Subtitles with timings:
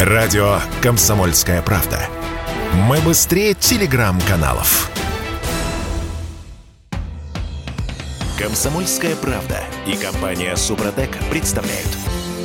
[0.00, 1.98] Радио «Комсомольская правда».
[2.74, 4.90] Мы быстрее телеграм-каналов.
[8.38, 11.88] «Комсомольская правда» и компания «Супротек» представляют.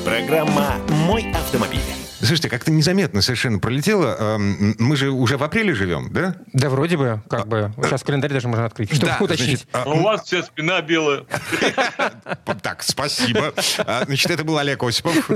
[0.06, 0.76] Программа
[1.06, 2.01] «Мой автомобиль».
[2.22, 4.16] Слушайте, как-то незаметно совершенно пролетело.
[4.20, 6.36] Эм, Мы же уже в апреле живем, да?
[6.54, 7.74] Да, вроде бы, как бы.
[7.84, 9.66] Сейчас календарь даже можно открыть, чтобы Да, уточнить.
[9.72, 11.24] значит, а, У вас вся спина белая.
[12.62, 13.54] Так, спасибо.
[13.80, 15.30] А, Значит, это был Олег Осипов.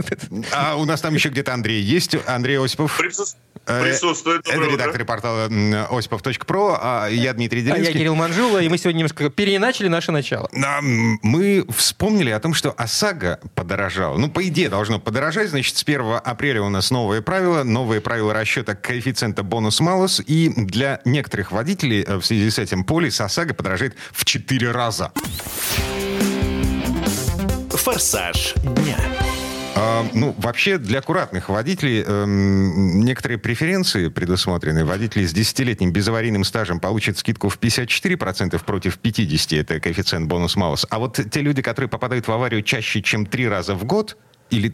[0.53, 2.15] А у нас там еще где-то Андрей есть.
[2.27, 2.97] Андрей Осипов.
[2.97, 3.43] Присутствует.
[3.67, 4.47] Э, Присутствует.
[4.47, 5.45] Это редактор портала
[5.89, 7.93] осипов.про, а я Дмитрий А я Делинский.
[7.99, 10.49] Кирилл Манжула, и мы сегодня немножко переиначили наше начало.
[10.53, 14.17] А, Мы вспомнили о том, что ОСАГО подорожала.
[14.17, 15.49] Ну, по идее, должно подорожать.
[15.49, 17.63] Значит, с 1 апреля у нас новые правила.
[17.63, 20.21] Новые правила расчета коэффициента бонус-малус.
[20.25, 25.11] И для некоторых водителей э, в связи с этим полис ОСАГО подорожает в 4 раза.
[27.69, 28.97] «Форсаж дня».
[29.77, 34.85] А, ну, вообще, для аккуратных водителей эм, некоторые преференции предусмотрены.
[34.85, 39.59] Водители с 10-летним безаварийным стажем получат скидку в 54% против 50%.
[39.59, 40.87] Это коэффициент бонус-малус.
[40.89, 44.17] А вот те люди, которые попадают в аварию чаще, чем три раза в год,
[44.49, 44.73] или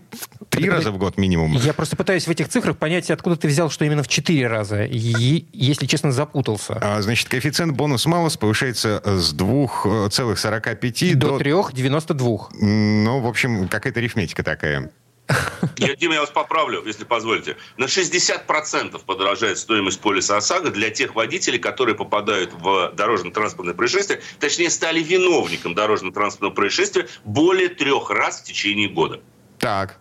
[0.49, 3.69] три раза в год минимум, Я просто пытаюсь в этих цифрах понять, откуда ты взял,
[3.69, 4.83] что именно в 4 раза.
[4.83, 6.77] И, если честно, запутался.
[6.81, 11.37] а, значит, коэффициент бонус-малус повышается э, с 2,45 До до...
[11.37, 12.39] 3,92.
[12.61, 14.91] Ну, в общем, какая-то арифметика такая.
[15.77, 17.55] Я, Дима, я вас поправлю, если позволите.
[17.77, 24.69] На 60% подорожает стоимость полиса ОСАГО для тех водителей, которые попадают в дорожно-транспортное происшествие, точнее,
[24.69, 29.21] стали виновником дорожно-транспортного происшествия более трех раз в течение года.
[29.61, 29.99] Так.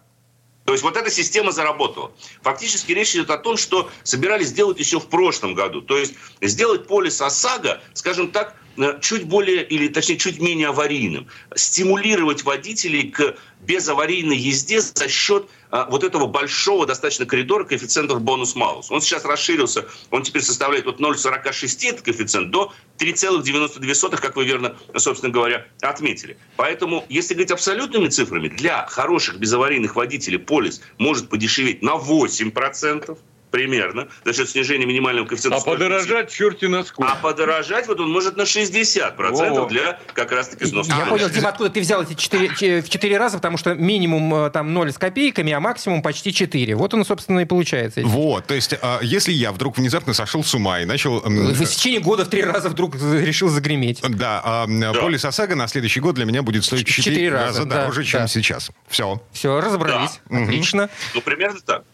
[0.65, 2.13] То есть вот эта система заработала.
[2.43, 5.83] Фактически речь идет о том, что собирались сделать еще в прошлом году.
[5.83, 11.27] То есть сделать полис ОСАГО, скажем так, э, чуть более, или точнее чуть менее аварийным.
[11.55, 18.91] Стимулировать водителей к безаварийной езде за счет вот этого большого достаточно коридора коэффициентов бонус-малус.
[18.91, 24.77] Он сейчас расширился, он теперь составляет от 0,46 этот коэффициент до 3,92, как вы верно,
[24.97, 26.37] собственно говоря, отметили.
[26.57, 33.19] Поэтому, если говорить абсолютными цифрами, для хороших безаварийных водителей полис может подешеветь на 8%
[33.51, 35.59] примерно за счет снижения минимального коэффициента.
[35.59, 37.13] А подорожать черти на сколько.
[37.13, 39.67] А подорожать вот он может на 60% Во-во.
[39.69, 40.93] для как раз-таки взноса.
[40.97, 44.51] Я понял, Дима, откуда ты взял эти 4, в 4 раза, потому что минимум э,
[44.51, 46.75] там 0 с копейками, а максимум почти 4.
[46.75, 48.03] Вот он, собственно, и получается.
[48.05, 51.21] Вот, то есть, а, если я вдруг внезапно сошел с ума и начал...
[51.21, 54.01] В течение года в три раза вдруг решил загреметь.
[54.03, 57.47] Да, а, полис ОСАГО на следующий год для меня будет стоить в Четыре 4 раза,
[57.47, 58.29] раза да, дороже, чем да.
[58.29, 58.71] сейчас.
[58.89, 59.23] Все.
[59.33, 60.21] Все, разобрались.
[60.31, 60.89] Отлично.
[61.15, 61.85] Ну, примерно так.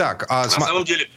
[0.00, 1.10] Так, а На самом деле,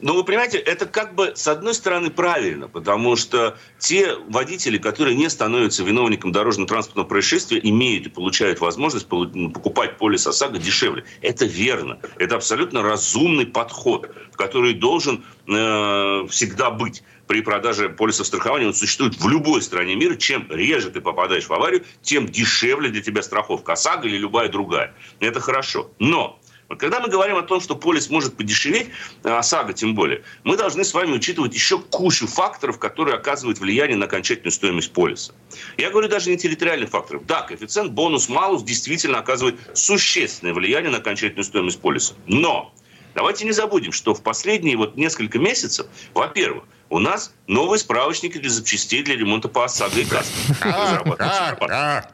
[0.00, 5.14] ну, вы понимаете, это как бы, с одной стороны, правильно, потому что те водители, которые
[5.14, 11.04] не становятся виновником дорожно-транспортного происшествия, имеют и получают возможность покупать полис ОСАГО дешевле.
[11.20, 11.98] Это верно.
[12.16, 18.66] Это абсолютно разумный подход, который должен э, всегда быть при продаже полисов страхования.
[18.66, 20.16] Он существует в любой стране мира.
[20.16, 24.94] Чем реже ты попадаешь в аварию, тем дешевле для тебя страховка ОСАГО или любая другая.
[25.20, 25.90] Это хорошо.
[25.98, 26.39] Но
[26.70, 28.90] вот когда мы говорим о том, что полис может подешеветь,
[29.24, 33.96] а ОСАГО тем более, мы должны с вами учитывать еще кучу факторов, которые оказывают влияние
[33.96, 35.32] на окончательную стоимость полиса.
[35.76, 37.26] Я говорю даже не территориальных факторов.
[37.26, 42.14] Да, коэффициент бонус-малус действительно оказывает существенное влияние на окончательную стоимость полиса.
[42.26, 42.72] Но
[43.16, 48.50] давайте не забудем, что в последние вот несколько месяцев, во-первых, у нас новые справочники для
[48.50, 50.38] запчастей для ремонта по ОСАГО и КАСКО.
[50.60, 51.56] разрабатываются.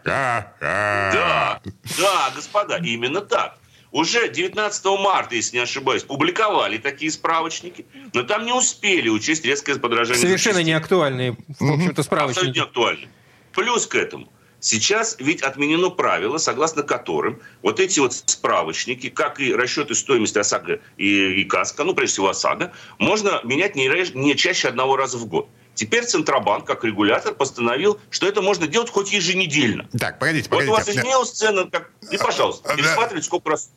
[0.03, 1.61] Да,
[1.99, 3.59] да, господа, именно так.
[3.97, 9.77] Уже 19 марта, если не ошибаюсь, публиковали такие справочники, но там не успели учесть резкое
[9.77, 10.21] подражание.
[10.21, 10.75] Совершенно запчастей.
[10.75, 12.59] неактуальные, в общем-то, Абсолютно справочники.
[12.59, 13.07] не актуально.
[13.53, 14.31] Плюс к этому,
[14.61, 20.81] сейчас ведь отменено правило, согласно которым вот эти вот справочники, как и расчеты стоимости ОСАГО
[20.99, 25.25] и, и КАСКО, ну, прежде всего ОСАГО, можно менять не, не чаще одного раза в
[25.25, 25.49] год.
[25.77, 29.87] Теперь Центробанк, как регулятор, постановил, что это можно делать хоть еженедельно.
[29.99, 31.01] Так, погодите, Вот у вас погодите.
[31.01, 31.91] изменилась цена, как...
[32.11, 33.71] и, пожалуйста, пересматривайте сколько раз.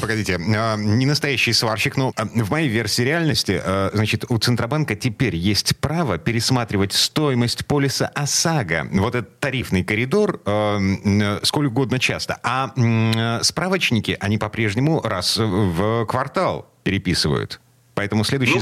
[0.00, 4.94] Погодите, а, не настоящий сварщик, но а, в моей версии реальности, а, значит, у Центробанка
[4.94, 12.38] теперь есть право пересматривать стоимость полиса ОСАГО, вот этот тарифный коридор, э, сколько угодно часто.
[12.42, 17.60] А э, справочники, они по-прежнему раз в квартал переписывают.
[17.98, 18.60] Поэтому следующий Ну,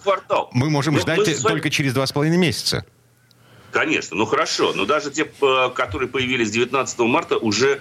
[0.00, 0.50] квартал.
[0.52, 2.84] мы можем Ну, ждать мы вами- только через два с половиной месяца.
[3.70, 4.72] Конечно, ну хорошо.
[4.74, 7.80] Но даже те, э, которые появились 19 марта, уже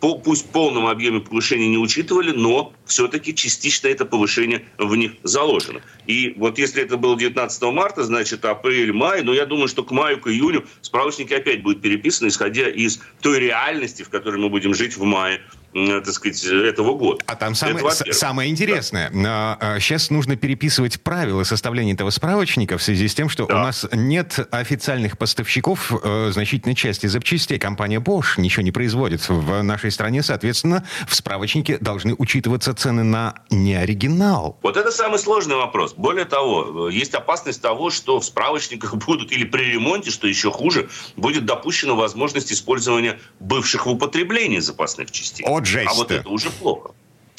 [0.00, 5.12] по, пусть в полном объеме повышения не учитывали, но все-таки частично это повышение в них
[5.22, 5.80] заложено.
[6.06, 9.90] И вот если это было 19 марта, значит апрель, май, но я думаю, что к
[9.90, 14.74] маю, к июню справочники опять будут переписаны, исходя из той реальности, в которой мы будем
[14.74, 15.40] жить в мае
[15.86, 17.22] так сказать, этого года.
[17.26, 19.10] А там самое, самое интересное.
[19.12, 19.78] Да.
[19.80, 23.56] Сейчас нужно переписывать правила составления этого справочника в связи с тем, что да.
[23.56, 27.58] у нас нет официальных поставщиков э, значительной части запчастей.
[27.58, 30.22] Компания Bosch ничего не производит в нашей стране.
[30.22, 34.58] Соответственно, в справочнике должны учитываться цены на неоригинал.
[34.62, 35.94] Вот это самый сложный вопрос.
[35.94, 40.88] Более того, есть опасность того, что в справочниках будут или при ремонте, что еще хуже,
[41.16, 45.44] будет допущена возможность использования бывших в употреблении запасных частей.
[45.46, 45.90] Вот жесть.
[45.90, 46.90] А вот это уже плохо.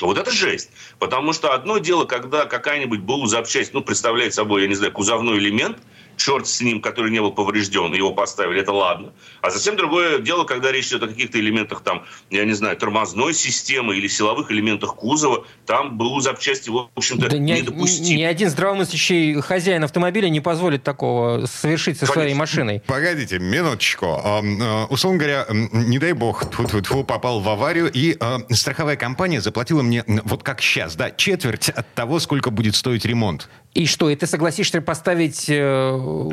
[0.01, 0.69] Вот это жесть.
[0.97, 5.37] Потому что одно дело, когда какая-нибудь БУ запчасть, ну, представляет собой, я не знаю, кузовной
[5.37, 5.77] элемент–
[6.19, 9.13] черт с ним, который не был поврежден, его поставили, это ладно.
[9.41, 13.33] А совсем другое дело, когда речь идет о каких-то элементах, там, я не знаю, тормозной
[13.33, 18.19] системы или силовых элементах кузова, там БУ запчасти, в общем-то, да недопустимы.
[18.19, 22.21] Ни один здравомыслящий хозяин автомобиля не позволит такого совершить со Конечно.
[22.21, 22.81] своей машиной.
[22.85, 24.05] Погодите, минуточку.
[24.05, 29.81] Э, условно говоря, не дай бог, тьфу попал в аварию, и э, страховая компания заплатила
[29.81, 33.49] мне, вот как сейчас, да, четверть от того, сколько будет стоить ремонт.
[33.75, 36.29] И что, и ты согласишься поставить э,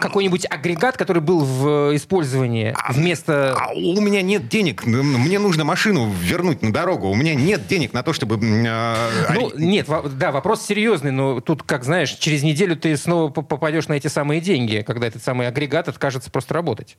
[0.00, 3.54] какой-нибудь агрегат, который был в использовании а, вместо...
[3.54, 4.86] А у меня нет денег.
[4.86, 7.08] Мне нужно машину вернуть на дорогу.
[7.08, 8.36] У меня нет денег на то, чтобы...
[8.36, 13.88] Э, ну, нет, да, вопрос серьезный, но тут, как знаешь, через неделю ты снова попадешь
[13.88, 16.96] на эти самые деньги, когда этот самый агрегат откажется просто работать.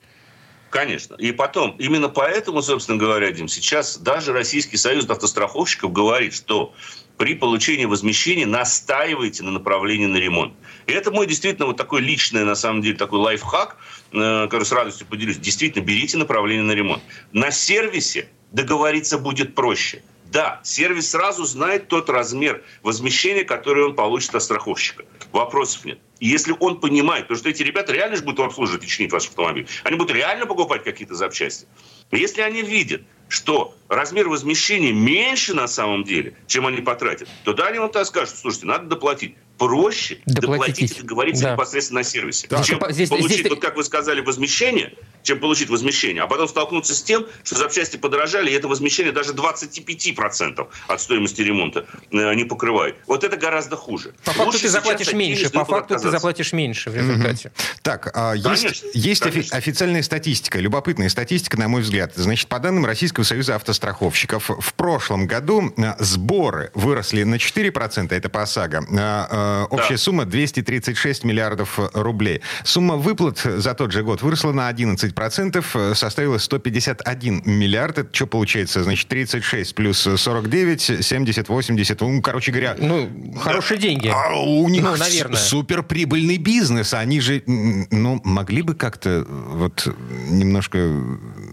[0.69, 1.15] Конечно.
[1.15, 6.73] И потом, именно поэтому, собственно говоря, Дим, сейчас даже Российский союз автостраховщиков говорит, что
[7.21, 10.55] при получении возмещения настаивайте на направлении на ремонт.
[10.87, 13.77] И это мой действительно вот такой личный, на самом деле, такой лайфхак,
[14.11, 15.37] э, который с радостью поделюсь.
[15.37, 17.03] Действительно, берите направление на ремонт.
[17.31, 20.01] На сервисе договориться будет проще.
[20.31, 25.03] Да, сервис сразу знает тот размер возмещения, который он получит от страховщика.
[25.31, 25.99] Вопросов нет.
[26.19, 29.27] И если он понимает, потому что эти ребята реально же будут обслуживать и чинить ваш
[29.27, 31.67] автомобиль, они будут реально покупать какие-то запчасти.
[32.11, 37.67] Если они видят, что размер возмещения меньше на самом деле, чем они потратят, то да,
[37.67, 39.35] они вам так скажут, слушайте, надо доплатить.
[39.61, 41.53] Проще доплатить, доплатить и договориться да.
[41.53, 42.47] непосредственно на сервисе.
[42.49, 42.63] Да.
[42.63, 43.49] Чем здесь, получить, здесь...
[43.49, 47.97] вот как вы сказали, возмещение, чем получить возмещение, а потом столкнуться с тем, что запчасти
[47.97, 52.95] подорожали, и это возмещение даже 25% от стоимости ремонта э, не покрывает.
[53.05, 54.15] Вот это гораздо хуже.
[54.23, 55.51] По факту Лучше ты заплатишь меньше.
[55.51, 57.49] По факту ты заплатишь меньше в результате.
[57.49, 57.55] Угу.
[57.83, 62.13] Так, а, есть, есть Офи- официальная статистика, любопытная статистика, на мой взгляд.
[62.15, 68.29] Значит, по данным Российского союза автостраховщиков, в прошлом году э, сборы выросли на 4%, это
[68.29, 69.50] по ОСАГО.
[69.51, 69.97] Э, общая да.
[69.97, 72.41] сумма 236 миллиардов рублей.
[72.63, 77.97] Сумма выплат за тот же год выросла на 11 10% э, составило 151 миллиард.
[77.99, 78.83] Это что получается?
[78.83, 82.01] Значит, 36 плюс 49, 70, 80.
[82.01, 82.75] Ну, короче говоря...
[82.77, 84.07] Ну, хорошие да, деньги.
[84.13, 85.37] А у них ну, наверное.
[85.37, 86.93] суперприбыльный бизнес.
[86.93, 89.87] Они же, ну, могли бы как-то вот
[90.29, 90.77] немножко...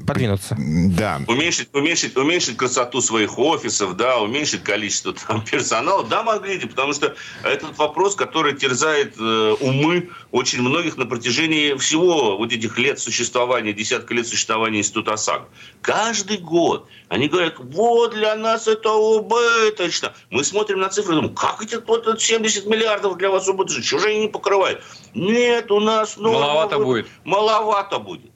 [0.06, 0.56] Подвинуться.
[0.59, 1.21] Да.
[1.27, 6.05] Уменьшить, уменьшить, уменьшить красоту своих офисов, да, уменьшить количество там персонала.
[6.05, 12.37] Да, могли, потому что этот вопрос, который терзает э, умы очень многих на протяжении всего
[12.37, 15.49] вот этих лет существования десятка лет существования института ОСАГО.
[15.82, 20.14] Каждый год они говорят, вот для нас это убыточно.
[20.31, 23.82] Мы смотрим на цифры и думаем, как эти вот 70 миллиардов для вас убыточно?
[23.82, 24.82] Чего же они не покрывают?
[25.14, 26.17] Нет, у нас...
[26.17, 27.06] Ну, маловато будет.
[27.25, 28.31] Маловато будет.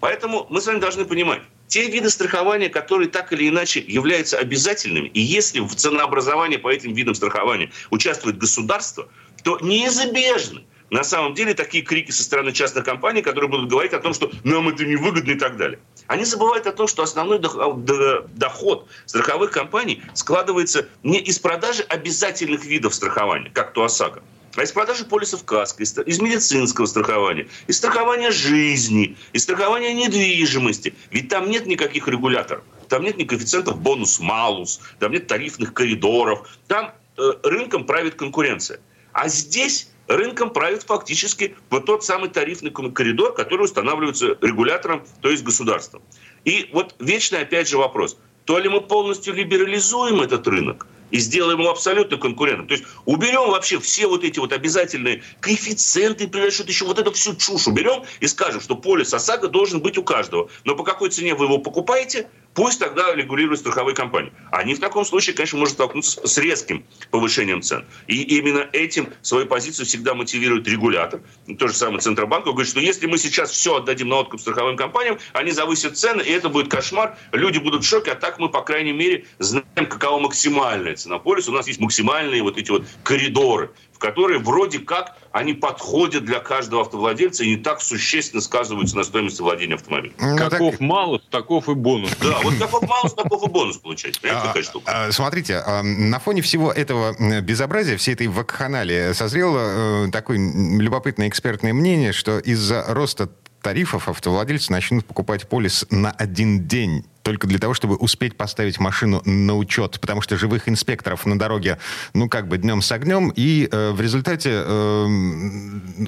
[0.00, 5.06] Поэтому мы с вами должны понимать, те виды страхования, которые так или иначе являются обязательными,
[5.14, 9.08] и если в ценообразовании по этим видам страхования участвует государство,
[9.44, 14.00] то неизбежно на самом деле такие крики со стороны частных компаний, которые будут говорить о
[14.00, 15.78] том, что нам это невыгодно и так далее.
[16.08, 22.96] Они забывают о том, что основной доход страховых компаний складывается не из продажи обязательных видов
[22.96, 24.24] страхования, как то ОСАГО,
[24.56, 30.94] а из продажи полисов КАСКО, из, медицинского страхования, из страхования жизни, из страхования недвижимости.
[31.10, 32.64] Ведь там нет никаких регуляторов.
[32.88, 36.48] Там нет ни коэффициентов бонус-малус, там нет тарифных коридоров.
[36.66, 38.80] Там э, рынком правит конкуренция.
[39.12, 45.44] А здесь рынком правит фактически вот тот самый тарифный коридор, который устанавливается регулятором, то есть
[45.44, 46.02] государством.
[46.44, 48.16] И вот вечный опять же вопрос.
[48.44, 52.66] То ли мы полностью либерализуем этот рынок, и сделаем его абсолютно конкурентом.
[52.66, 57.34] То есть уберем вообще все вот эти вот обязательные коэффициенты, что-то еще, вот эту всю
[57.36, 60.48] чушь уберем и скажем, что полис ОСАГО должен быть у каждого.
[60.64, 64.32] Но по какой цене вы его покупаете, Пусть тогда регулируют страховые компании.
[64.50, 67.86] Они в таком случае, конечно, могут столкнуться с резким повышением цен.
[68.08, 71.20] И именно этим свою позицию всегда мотивирует регулятор.
[71.58, 75.18] То же самое Центробанк говорит, что если мы сейчас все отдадим на откуп страховым компаниям,
[75.32, 77.16] они завысят цены, и это будет кошмар.
[77.32, 81.52] Люди будут в шоке, а так мы, по крайней мере, знаем, какова максимальная цена полиса.
[81.52, 86.82] У нас есть максимальные вот эти вот коридоры, которые вроде как они подходят для каждого
[86.82, 90.14] автовладельца и не так существенно сказываются на стоимости владения автомобилем.
[90.18, 90.80] Ну, каков так...
[90.80, 92.10] малус, таков и бонус.
[92.20, 94.20] Да, вот каков малус, таков и бонус получается.
[94.62, 95.06] Штука?
[95.06, 101.72] А, смотрите, на фоне всего этого безобразия, всей этой вакханалии, созрело э, такое любопытное экспертное
[101.72, 103.28] мнение, что из-за роста
[103.60, 109.22] тарифов автовладельцы начнут покупать полис на один день только для того, чтобы успеть поставить машину
[109.24, 111.78] на учет, потому что живых инспекторов на дороге,
[112.14, 115.06] ну, как бы днем с огнем, и э, в результате э,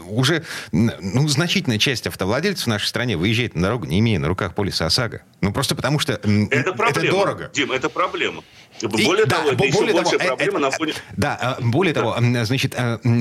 [0.06, 4.54] уже ну, значительная часть автовладельцев в нашей стране выезжает на дорогу, не имея на руках
[4.54, 5.23] полиса ОСАГО.
[5.40, 7.50] Ну, просто потому что это, проблема, это дорого.
[7.52, 8.42] Дим, это проблема.
[8.80, 10.94] Более и, того, да, это более еще того, э, проблема это, на фоне...
[11.16, 12.00] Да, более да.
[12.00, 12.75] того, значит,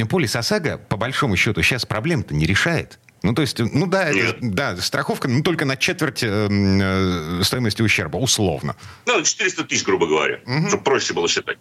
[0.10, 3.00] полис ОСАГО, по большому счету, сейчас проблем-то не решает.
[3.24, 7.84] Ну, то есть, ну да, это, да, страховка, ну, только на четверть э, э, стоимости
[7.84, 8.76] ущерба, условно.
[9.06, 10.68] Ну, 400 тысяч, грубо говоря, угу.
[10.68, 11.58] чтобы проще было считать.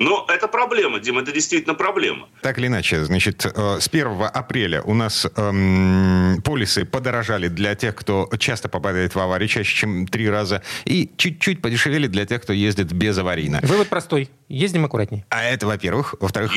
[0.00, 2.28] Но это проблема, Дим, это действительно проблема.
[2.42, 7.94] Так или иначе, значит, э, с 1 апреля у нас эм, полисы подорожали для тех,
[7.94, 12.52] кто часто попадает в аварии, чаще, чем три раза, и чуть-чуть подешевели для тех, кто
[12.52, 13.60] ездит безаварийно.
[13.62, 14.30] Вывод простой.
[14.48, 15.24] Ездим аккуратнее.
[15.28, 16.14] А это, во-первых.
[16.20, 16.52] Во-вторых,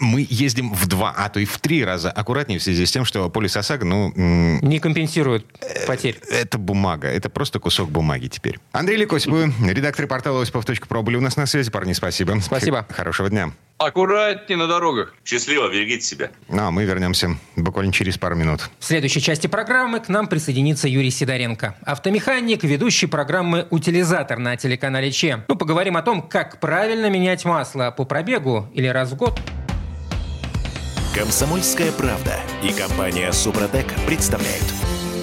[0.00, 3.04] мы ездим в два, а то и в три раза аккуратнее в связи с тем,
[3.04, 4.12] что полис ОСАГО, ну...
[4.16, 5.46] Не компенсирует
[5.86, 6.18] потерь.
[6.28, 7.08] Это бумага.
[7.08, 8.58] Это просто кусок бумаги теперь.
[8.72, 11.70] Андрей Лекосипов, редактор портала осипов.про были у нас на связи.
[11.70, 12.38] Парни, спасибо.
[12.40, 12.84] Спасибо.
[12.90, 13.52] Хорошего дня.
[13.78, 15.14] Аккуратнее на дорогах.
[15.24, 16.30] Счастливо, берегите себя.
[16.48, 18.68] Ну, а мы вернемся буквально через пару минут.
[18.78, 21.76] В следующей части программы к нам присоединится Юрий Сидоренко.
[21.82, 25.44] Автомеханик, ведущий программы «Утилизатор» на телеканале ЧЕ.
[25.48, 29.38] Ну, поговорим о том, как правильно менять масло по пробегу или раз в год.
[31.14, 34.64] Комсомольская правда и компания «Супротек» представляют.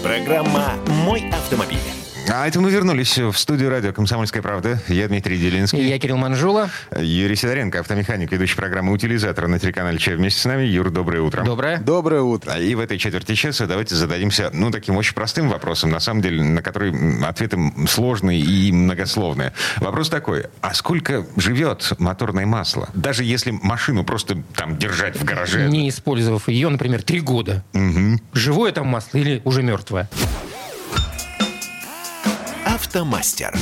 [0.03, 0.73] Программа
[1.05, 1.96] «Мой автомобиль».
[2.29, 4.81] А это мы вернулись в студию радио «Комсомольская правда».
[4.89, 5.79] Я Дмитрий Делинский.
[5.79, 6.69] И я Кирилл Манжула.
[6.97, 10.17] Юрий Сидоренко, автомеханик, ведущий программы «Утилизатор» на телеканале «Че».
[10.17, 10.63] Вместе с нами.
[10.63, 11.43] Юр, доброе утро.
[11.43, 11.77] Доброе.
[11.77, 12.59] Доброе утро.
[12.59, 16.43] И в этой четверти часа давайте зададимся, ну, таким очень простым вопросом, на самом деле,
[16.43, 16.93] на который
[17.23, 17.57] ответы
[17.87, 19.53] сложные и многословные.
[19.77, 20.47] Вопрос такой.
[20.59, 22.89] А сколько живет моторное масло?
[22.93, 25.69] Даже если машину просто там держать в гараже.
[25.69, 27.63] Не использовав ее, например, три года.
[27.73, 28.19] Угу.
[28.33, 30.09] Живое там масло или уже мертвое?
[32.77, 33.57] Автомастер.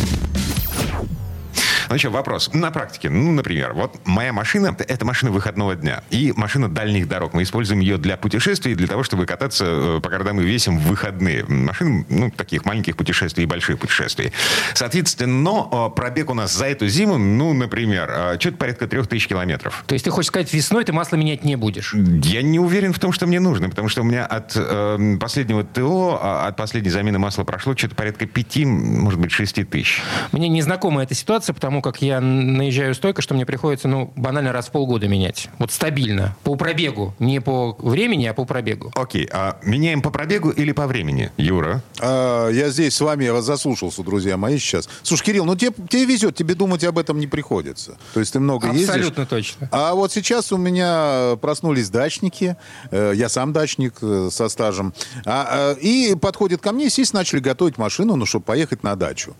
[1.90, 2.52] Ну что, вопрос.
[2.54, 6.04] На практике, ну, например, вот моя машина— это машина выходного дня.
[6.10, 7.34] И машина дальних дорог.
[7.34, 10.88] Мы используем ее для путешествий, для того, чтобы кататься э, по городам и весим в
[10.88, 11.46] выходные.
[11.46, 14.34] Машины, ну, таких маленьких путешествий и больших путешествий.
[14.74, 19.28] Соответственно, но пробег у нас за эту зиму, ну, например, э, что-то порядка трех тысяч
[19.28, 19.84] километров.
[19.88, 21.94] То есть ты хочешь сказать, весной ты масло менять не будешь?
[21.94, 25.64] Я не уверен в том, что мне нужно, потому что у меня от э, последнего
[25.64, 30.02] ТО, а, от последней замены масла прошло что-то порядка пяти, может быть, шести тысяч.
[30.32, 34.54] Мне незнакома эта ситуация, потому потому как я наезжаю столько, что мне приходится, ну, банально
[34.54, 35.50] раз в полгода менять.
[35.60, 36.38] Вот стабильно.
[36.44, 37.14] По пробегу.
[37.20, 38.94] Не по времени, а по пробегу.
[38.96, 39.28] Окей.
[39.30, 41.32] А меняем по пробегу или по времени?
[41.36, 41.84] Юра?
[42.00, 44.88] А, я здесь с вами, я вас заслушался, друзья мои, сейчас.
[45.04, 47.98] Слушай, Кирилл, ну тебе, тебе везет, тебе думать об этом не приходится.
[48.14, 48.96] То есть ты много Абсолютно ездишь.
[48.96, 49.70] Абсолютно точно.
[49.74, 52.56] А вот сейчас у меня проснулись дачники.
[52.92, 54.94] Э, я сам дачник э, со стажем.
[55.26, 59.36] А, э, и подходят ко мне, естественно, начали готовить машину, ну, чтобы поехать на дачу.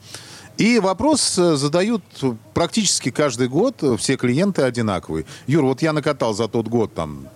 [0.58, 2.04] И вопрос э, задают
[2.54, 5.26] практически каждый год, все клиенты одинаковые.
[5.48, 7.28] Юр, вот я накатал за тот год там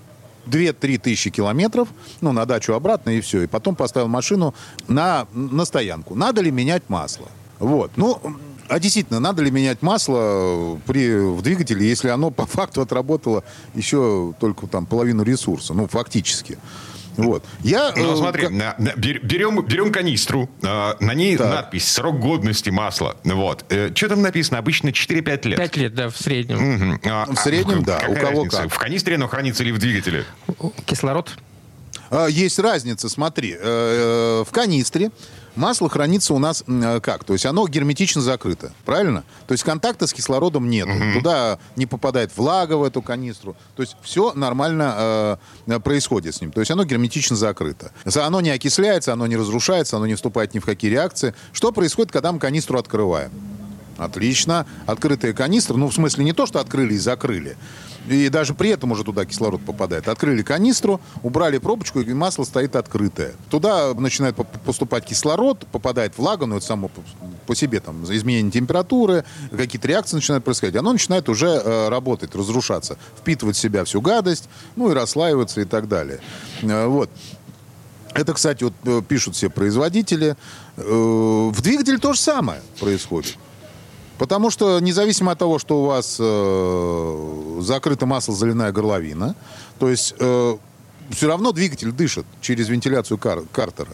[0.47, 1.89] 2-3 тысячи километров,
[2.21, 3.43] ну, на дачу обратно и все.
[3.43, 4.53] И потом поставил машину
[4.87, 6.15] на, на стоянку.
[6.15, 7.27] Надо ли менять масло?
[7.59, 7.91] Вот.
[7.97, 8.21] Ну,
[8.67, 14.33] а действительно, надо ли менять масло при, в двигателе, если оно по факту отработало еще
[14.39, 15.73] только там половину ресурса?
[15.73, 16.57] Ну, фактически.
[17.23, 17.45] Вот.
[17.63, 18.97] Я, ну, э, смотри, как...
[18.97, 21.49] берем, берем канистру, э, на ней так.
[21.49, 23.17] надпись «Срок годности масла».
[23.23, 23.65] Вот.
[23.69, 24.57] Э, что там написано?
[24.57, 25.57] Обычно 4-5 лет.
[25.57, 26.57] 5 лет, да, в среднем.
[26.57, 26.99] Угу.
[27.05, 28.01] А, в среднем, а, да.
[28.07, 28.61] У кого разница?
[28.63, 28.73] как?
[28.73, 30.25] В канистре оно хранится или в двигателе?
[30.85, 31.37] Кислород.
[32.09, 33.55] А, есть разница, смотри.
[33.59, 35.11] В канистре
[35.59, 37.25] Масло хранится у нас э, как?
[37.25, 39.25] То есть оно герметично закрыто, правильно?
[39.45, 40.87] То есть контакта с кислородом нет.
[40.87, 41.19] Угу.
[41.19, 43.57] Туда не попадает влага в эту канистру.
[43.75, 45.37] То есть все нормально
[45.67, 46.53] э, происходит с ним.
[46.53, 47.91] То есть оно герметично закрыто.
[48.15, 51.35] Оно не окисляется, оно не разрушается, оно не вступает ни в какие реакции.
[51.51, 53.31] Что происходит, когда мы канистру открываем?
[53.99, 54.65] Отлично.
[54.85, 57.57] Открытая канистра, ну, в смысле, не то, что открыли и закрыли.
[58.07, 60.07] И даже при этом уже туда кислород попадает.
[60.07, 63.33] Открыли канистру, убрали пробочку, и масло стоит открытое.
[63.49, 66.89] Туда начинает поступать кислород, попадает влага, но это само
[67.45, 70.77] по себе там изменение температуры, какие-то реакции начинают происходить.
[70.77, 75.65] Оно начинает уже э, работать, разрушаться, впитывать в себя всю гадость, ну и расслаиваться и
[75.65, 76.19] так далее.
[76.61, 77.09] Э, вот.
[78.13, 80.35] Это, кстати, вот э, пишут все производители.
[80.77, 83.37] Э, в двигателе то же самое происходит.
[84.19, 89.33] Потому что независимо от того, что у вас э, закрыто масло, заливная горловина,
[89.79, 90.57] то есть э,
[91.09, 93.93] все равно двигатель дышит через вентиляцию кар- картера.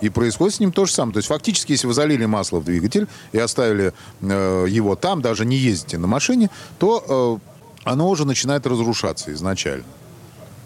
[0.00, 1.14] И происходит с ним то же самое.
[1.14, 3.92] То есть фактически, если вы залили масло в двигатель и оставили
[4.22, 9.84] э, его там, даже не ездите на машине, то э, оно уже начинает разрушаться изначально.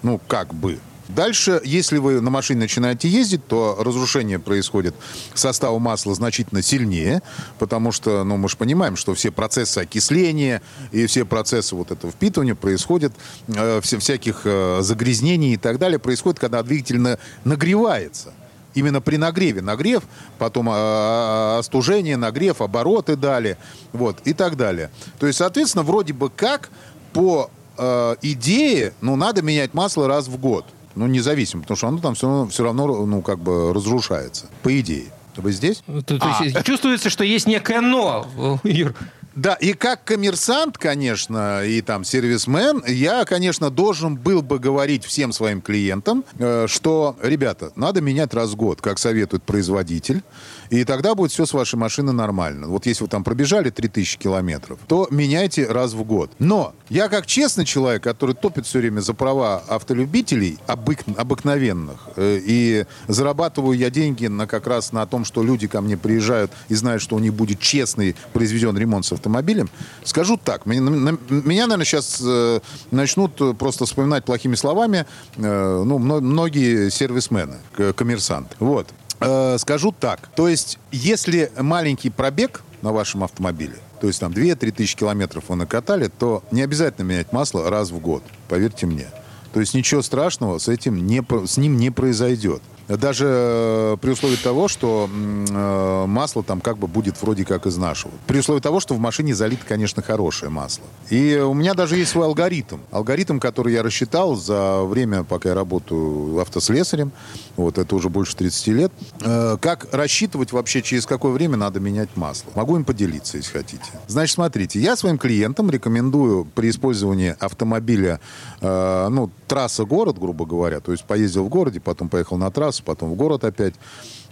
[0.02, 0.78] Ну, как бы.
[1.08, 4.94] Дальше, если вы на машине начинаете ездить, то разрушение происходит
[5.34, 7.22] состава масла значительно сильнее,
[7.58, 12.12] потому что, ну, мы же понимаем, что все процессы окисления и все процессы вот этого
[12.12, 13.12] впитывания происходят,
[13.48, 18.32] э, все, всяких э, загрязнений и так далее, происходит, когда двигатель на- нагревается.
[18.72, 19.62] Именно при нагреве.
[19.62, 20.02] Нагрев,
[20.38, 23.56] потом а, остужение, нагрев, обороты дали,
[23.92, 24.90] вот, и так далее.
[25.20, 26.70] То есть, соответственно, вроде бы как
[27.12, 30.64] по э, идее, ну, надо менять масло раз в год.
[30.94, 34.46] Ну, независимо, потому что оно там все равно, все равно ну, как бы разрушается.
[34.62, 35.06] По идее.
[35.36, 35.82] Вы здесь?
[36.06, 38.94] То, то есть чувствуется, что есть некое «но», Юр.
[39.34, 45.32] Да, и как коммерсант, конечно, и там сервисмен, я, конечно, должен был бы говорить всем
[45.32, 50.22] своим клиентам, э, что, ребята, надо менять раз в год, как советует производитель,
[50.70, 52.68] и тогда будет все с вашей машиной нормально.
[52.68, 56.30] Вот если вы там пробежали 3000 километров, то меняйте раз в год.
[56.38, 62.40] Но я как честный человек, который топит все время за права автолюбителей, обык- обыкновенных, э,
[62.44, 66.74] и зарабатываю я деньги на, как раз на том, что люди ко мне приезжают и
[66.74, 69.68] знают, что у них будет честный произведен ремонт с автомобилем,
[70.04, 75.06] скажу так, меня, на- меня, наверное, сейчас э, начнут просто вспоминать плохими словами
[75.36, 77.56] э, ну, мно- многие сервисмены,
[77.96, 78.54] коммерсанты.
[78.58, 78.88] Вот.
[79.24, 84.70] Э, скажу так, то есть, если маленький пробег на вашем автомобиле, то есть там 2-3
[84.72, 89.06] тысячи километров вы накатали, то не обязательно менять масло раз в год, поверьте мне.
[89.54, 92.60] То есть ничего страшного с этим не, с ним не произойдет.
[92.88, 97.76] Даже э, при условии того, что э, масло там как бы будет вроде как из
[97.76, 98.12] нашего.
[98.26, 100.84] При условии того, что в машине залито, конечно, хорошее масло.
[101.08, 102.78] И у меня даже есть свой алгоритм.
[102.90, 107.12] Алгоритм, который я рассчитал за время, пока я работаю автослесарем.
[107.56, 108.92] Вот это уже больше 30 лет.
[109.22, 112.50] Э, Как рассчитывать вообще, через какое время надо менять масло?
[112.54, 113.84] Могу им поделиться, если хотите.
[114.08, 118.20] Значит, смотрите, я своим клиентам рекомендую при использовании автомобиля,
[118.60, 123.14] ну, трасса-город, грубо говоря, то есть поездил в городе, потом поехал на трассу, потом в
[123.14, 123.74] город опять,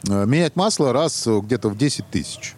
[0.08, 2.54] э, менять масло раз э, где-то в 10 тысяч.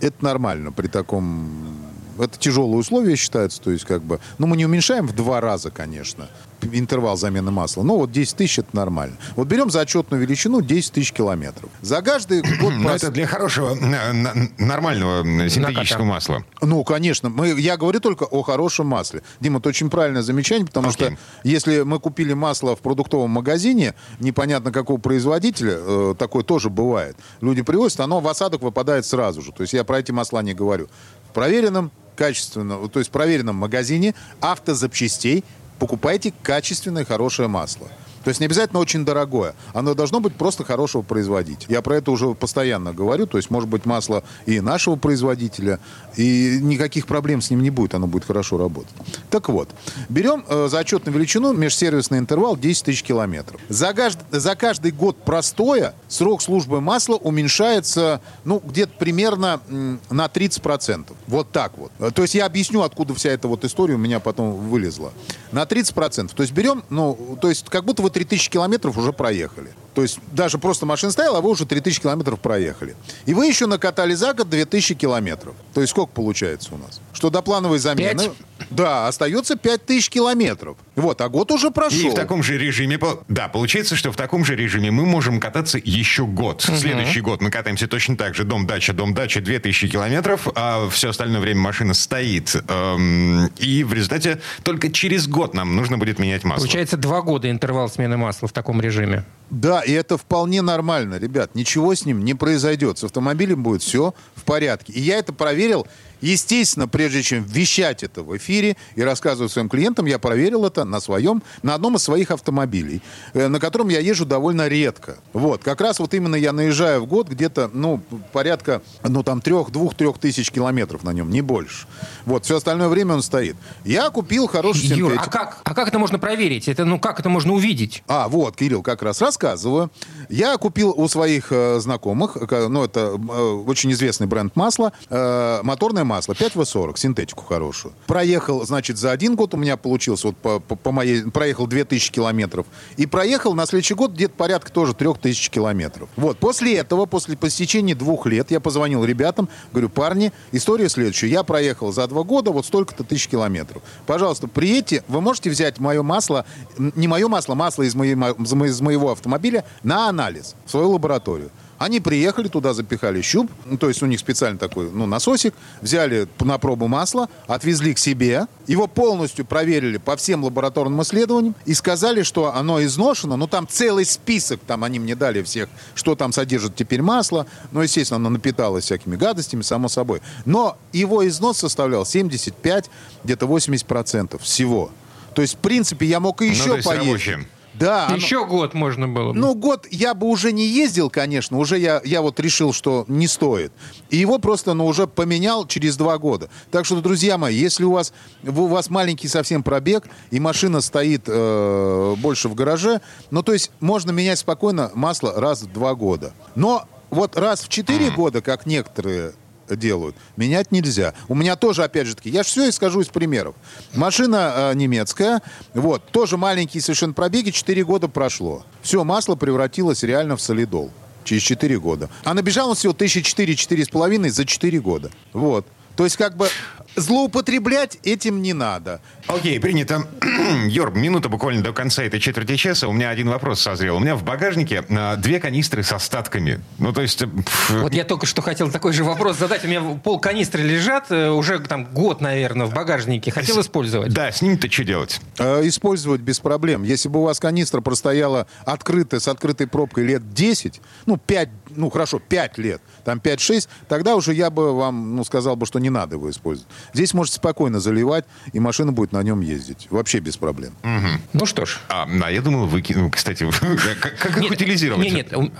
[0.00, 1.76] Это нормально при таком...
[2.18, 4.20] Это тяжелые условия считаются, то есть как бы...
[4.38, 6.28] Ну, мы не уменьшаем в два раза, конечно,
[6.72, 7.82] интервал замены масла.
[7.82, 9.16] Но вот 10 тысяч это нормально.
[9.36, 11.70] Вот берем за отчетную величину 10 тысяч километров.
[11.82, 12.74] За каждый год...
[12.74, 14.12] Но прос- это для хорошего, э,
[14.58, 16.44] нормального синтетического масла.
[16.60, 17.28] Ну, конечно.
[17.28, 19.22] Мы, я говорю только о хорошем масле.
[19.40, 21.08] Дима, это очень правильное замечание, потому Окей.
[21.08, 27.16] что если мы купили масло в продуктовом магазине, непонятно какого производителя, э, такое тоже бывает.
[27.40, 29.52] Люди привозят, оно в осадок выпадает сразу же.
[29.52, 30.88] То есть я про эти масла не говорю.
[31.30, 35.44] В проверенном, качественном, то есть в проверенном магазине автозапчастей
[35.80, 37.88] покупайте качественное хорошее масло.
[38.24, 39.54] То есть не обязательно очень дорогое.
[39.72, 41.66] Оно должно быть просто хорошего производителя.
[41.68, 43.26] Я про это уже постоянно говорю.
[43.26, 45.80] То есть может быть масло и нашего производителя,
[46.16, 47.94] и никаких проблем с ним не будет.
[47.94, 48.92] Оно будет хорошо работать.
[49.30, 49.70] Так вот,
[50.08, 53.60] берем э, за отчетную величину межсервисный интервал 10 тысяч километров.
[53.68, 61.06] За, кажд- за каждый год простоя срок службы масла уменьшается ну, где-то примерно на 30%.
[61.26, 61.90] Вот так вот.
[61.98, 65.12] Э, То есть я объясню, откуда вся эта вот история у меня потом вылезла.
[65.52, 66.34] На 30%.
[66.34, 69.70] То есть берем, ну, то есть как будто вы 3000 километров уже проехали.
[69.94, 72.94] То есть даже просто машина стояла, а вы уже 3000 километров проехали.
[73.26, 75.54] И вы еще накатали за год 2000 километров.
[75.74, 77.00] То есть сколько получается у нас?
[77.12, 78.24] Что до плановой замены...
[78.24, 78.32] Пять?
[78.68, 80.76] Да, остается 5000 километров.
[80.94, 81.98] Вот, а год уже прошел.
[81.98, 85.78] И в таком же режиме, да, получается, что в таком же режиме мы можем кататься
[85.82, 86.62] еще год.
[86.62, 88.44] Следующий год мы катаемся точно так же.
[88.44, 92.54] Дом-дача, дом-дача, 2000 километров, а все остальное время машина стоит.
[92.68, 96.60] Эм, и в результате только через год нам нужно будет менять масло.
[96.60, 99.24] Получается два года интервал смены масла в таком режиме.
[99.50, 101.54] Да, и это вполне нормально, ребят.
[101.54, 102.98] Ничего с ним не произойдет.
[102.98, 104.94] С автомобилем будет все в порядке.
[104.94, 105.86] И я это проверил.
[106.20, 111.00] Естественно, прежде чем вещать это в эфире и рассказывать своим клиентам, я проверил это на
[111.00, 113.02] своем, на одном из своих автомобилей,
[113.34, 115.18] э, на котором я езжу довольно редко.
[115.32, 118.02] Вот, как раз вот именно я наезжаю в год где-то, ну,
[118.32, 121.86] порядка, ну, там, трех, двух, трех тысяч километров на нем, не больше.
[122.24, 123.56] Вот, все остальное время он стоит.
[123.84, 125.32] Я купил хороший Юр, а синтетик.
[125.32, 126.68] как, а как это можно проверить?
[126.68, 128.02] Это, ну, как это можно увидеть?
[128.06, 129.90] А, вот, Кирилл, как раз рассказываю.
[130.28, 135.60] Я купил у своих э, знакомых, э, ну, это э, очень известный бренд масла, э,
[135.62, 137.94] моторное масло, 5В40, синтетику хорошую.
[138.06, 142.10] Проехал, значит, за один год у меня получилось, вот по, по, по моей, проехал 2000
[142.10, 142.66] километров.
[142.96, 146.08] И проехал на следующий год где-то порядка тоже 3000 километров.
[146.16, 151.28] Вот, после этого, после по истечении двух лет, я позвонил ребятам, говорю, парни, история следующая.
[151.28, 153.82] Я проехал за два года вот столько-то тысяч километров.
[154.06, 156.44] Пожалуйста, приедьте, вы можете взять мое масло,
[156.76, 161.50] не мое масло, масло из, моей, из моего автомобиля на анализ в свою лабораторию.
[161.80, 166.28] Они приехали, туда запихали щуп, ну, то есть у них специально такой ну, насосик, взяли
[166.40, 172.22] на пробу масло, отвезли к себе, его полностью проверили по всем лабораторным исследованиям и сказали,
[172.22, 176.76] что оно изношено, ну там целый список, там они мне дали всех, что там содержит
[176.76, 180.20] теперь масло, ну, естественно, оно напиталось всякими гадостями, само собой.
[180.44, 182.90] Но его износ составлял 75,
[183.24, 184.90] где-то 80% всего.
[185.34, 187.06] То есть, в принципе, я мог и еще ну, поесть.
[187.06, 187.46] Рабочим.
[187.80, 188.08] Да.
[188.14, 188.46] Еще оно...
[188.46, 189.38] год можно было бы.
[189.38, 191.58] Ну, год я бы уже не ездил, конечно.
[191.58, 193.72] Уже я, я вот решил, что не стоит.
[194.10, 196.50] И его просто, ну, уже поменял через два года.
[196.70, 198.12] Так что, друзья мои, если у вас,
[198.44, 203.70] у вас маленький совсем пробег, и машина стоит э, больше в гараже, ну, то есть
[203.80, 206.32] можно менять спокойно масло раз в два года.
[206.54, 209.32] Но вот раз в четыре года, как некоторые
[209.76, 210.16] делают.
[210.36, 211.14] Менять нельзя.
[211.28, 213.54] У меня тоже, опять же таки, я же все и скажу из примеров.
[213.94, 215.42] Машина э, немецкая,
[215.74, 218.64] вот, тоже маленькие совершенно пробеги, 4 года прошло.
[218.82, 220.90] Все, масло превратилось реально в солидол
[221.24, 222.10] через 4 года.
[222.24, 225.10] А набежал он всего 1004-4,5 за 4 года.
[225.32, 225.66] Вот.
[226.00, 226.48] То есть как бы
[226.96, 229.02] злоупотреблять этим не надо.
[229.26, 230.06] Окей, принято.
[230.66, 232.88] Йорб, минута буквально до конца этой четверти часа.
[232.88, 233.96] У меня один вопрос созрел.
[233.96, 236.60] У меня в багажнике а, две канистры с остатками.
[236.78, 237.22] Ну, то есть...
[237.68, 239.62] Вот я только что хотел такой же вопрос задать.
[239.64, 243.30] У меня пол канистры лежат, э, уже там год, наверное, в багажнике.
[243.30, 244.12] Хотел использовать.
[244.12, 245.20] Да, с ними-то что делать?
[245.38, 246.82] Э, использовать без проблем.
[246.82, 251.90] Если бы у вас канистра простояла открытая, с открытой пробкой лет 10, ну, 5, ну,
[251.90, 255.90] хорошо, 5 лет, там 5-6, тогда уже я бы вам, ну, сказал бы, что не
[255.90, 256.68] надо его использовать.
[256.92, 259.88] Здесь можете спокойно заливать, и машина будет на нем ездить.
[259.90, 260.72] Вообще без проблем.
[260.82, 261.22] Угу.
[261.34, 261.80] Ну что ж.
[261.88, 263.48] А, а я думал, выкину, кстати,
[264.00, 265.04] как, как их утилизировать?
[265.04, 265.52] Нет, нет.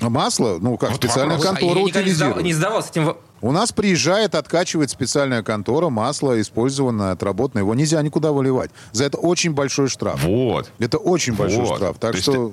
[0.00, 1.58] А масло, ну, как вот специальная вопрос.
[1.58, 2.42] контора а утилизирует.
[2.42, 7.62] не задавался этим у нас приезжает, откачивает специальная контора масло, использованное, отработанное.
[7.62, 8.70] Его нельзя никуда выливать.
[8.92, 10.24] За это очень большой штраф.
[10.24, 10.70] Вот.
[10.78, 11.46] Это очень вот.
[11.46, 11.98] большой штраф.
[11.98, 12.52] Так То что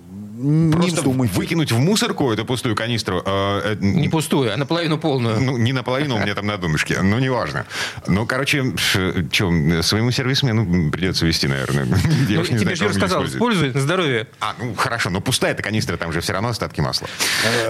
[0.71, 1.35] Просто вздумайте.
[1.35, 3.21] выкинуть в мусорку эту пустую канистру.
[3.25, 5.39] Э, э, не пустую, а наполовину полную.
[5.39, 7.01] Ну, не наполовину, у меня там на донышке.
[7.01, 7.65] Ну, неважно.
[8.07, 11.85] Ну, короче, что, своему сервисмену придется вести, наверное.
[12.29, 14.27] Я ну, тебе же сказал, используй на здоровье.
[14.41, 17.07] А, ну, хорошо, но пустая эта канистра, там же все равно остатки масла.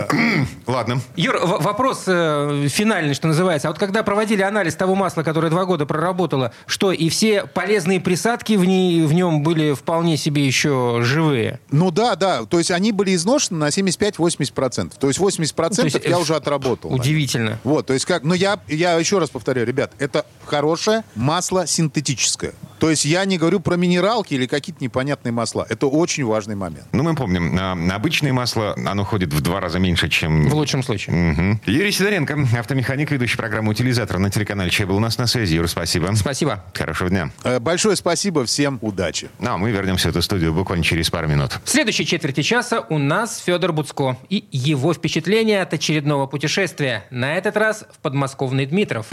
[0.68, 1.02] Ладно.
[1.16, 3.68] Юр, вопрос э, финальный, что называется.
[3.68, 8.00] А вот когда проводили анализ того масла, которое два года проработало, что и все полезные
[8.00, 11.60] присадки в, ней, в нем были вполне себе еще живые?
[11.72, 12.46] Ну да, да.
[12.56, 14.94] То есть они были изношены на 75-80%.
[14.98, 16.94] То есть 80% то есть, я уже отработал.
[16.94, 17.60] Удивительно.
[17.66, 18.24] Вот, то есть как...
[18.24, 22.54] Но я, я еще раз повторяю, ребят, это хорошее масло синтетическое.
[22.80, 25.66] То есть я не говорю про минералки или какие-то непонятные масла.
[25.70, 26.86] Это очень важный момент.
[26.92, 30.48] Ну, мы помним, а, обычное масло, оно ходит в два раза меньше, чем...
[30.50, 31.32] В лучшем случае.
[31.32, 31.60] Угу.
[31.66, 35.56] Юрий Сидоренко, автомеханик, ведущий программу «Утилизатор» на телеканале «Чай» был у нас на связи.
[35.56, 36.14] Юр, спасибо.
[36.16, 36.64] Спасибо.
[36.74, 37.32] Хорошего дня.
[37.44, 39.30] Э, большое спасибо, всем удачи.
[39.40, 41.60] Ну, а мы вернемся в эту студию буквально через пару минут.
[41.64, 47.06] В следующей четверти часа у нас Федор Буцко и его впечатления от очередного путешествия.
[47.10, 49.08] На этот раз в подмосковный Дмитров.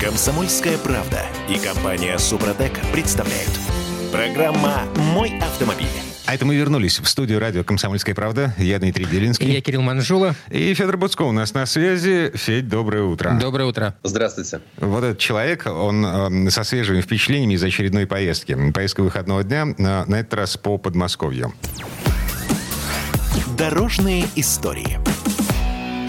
[0.00, 3.50] Комсомольская правда и компания Супротек представляют.
[4.12, 5.88] Программа «Мой автомобиль».
[6.24, 8.54] А это мы вернулись в студию радио «Комсомольская правда».
[8.58, 9.50] Я Дмитрий Делинский.
[9.50, 10.36] Я Кирилл Манжула.
[10.52, 12.30] И Федор Буцко у нас на связи.
[12.32, 13.36] Федь, доброе утро.
[13.40, 13.96] Доброе утро.
[14.04, 14.60] Здравствуйте.
[14.76, 18.56] Вот этот человек, он э, со свежими впечатлениями из очередной поездки.
[18.70, 21.52] Поездка выходного дня, на, на этот раз по Подмосковью.
[23.56, 25.00] Дорожные истории.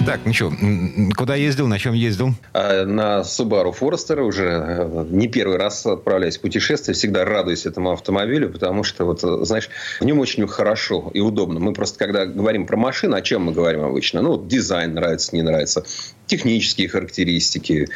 [0.09, 0.51] Так, что,
[1.15, 2.33] куда ездил, на чем ездил?
[2.53, 6.95] А, на Subaru Forester уже э, не первый раз отправляюсь в путешествие.
[6.95, 9.69] Всегда радуюсь этому автомобилю, потому что, вот, знаешь,
[9.99, 11.59] в нем очень хорошо и удобно.
[11.59, 14.23] Мы просто, когда говорим про машину, о чем мы говорим обычно?
[14.23, 15.85] Ну, дизайн нравится, не нравится,
[16.25, 17.87] технические характеристики,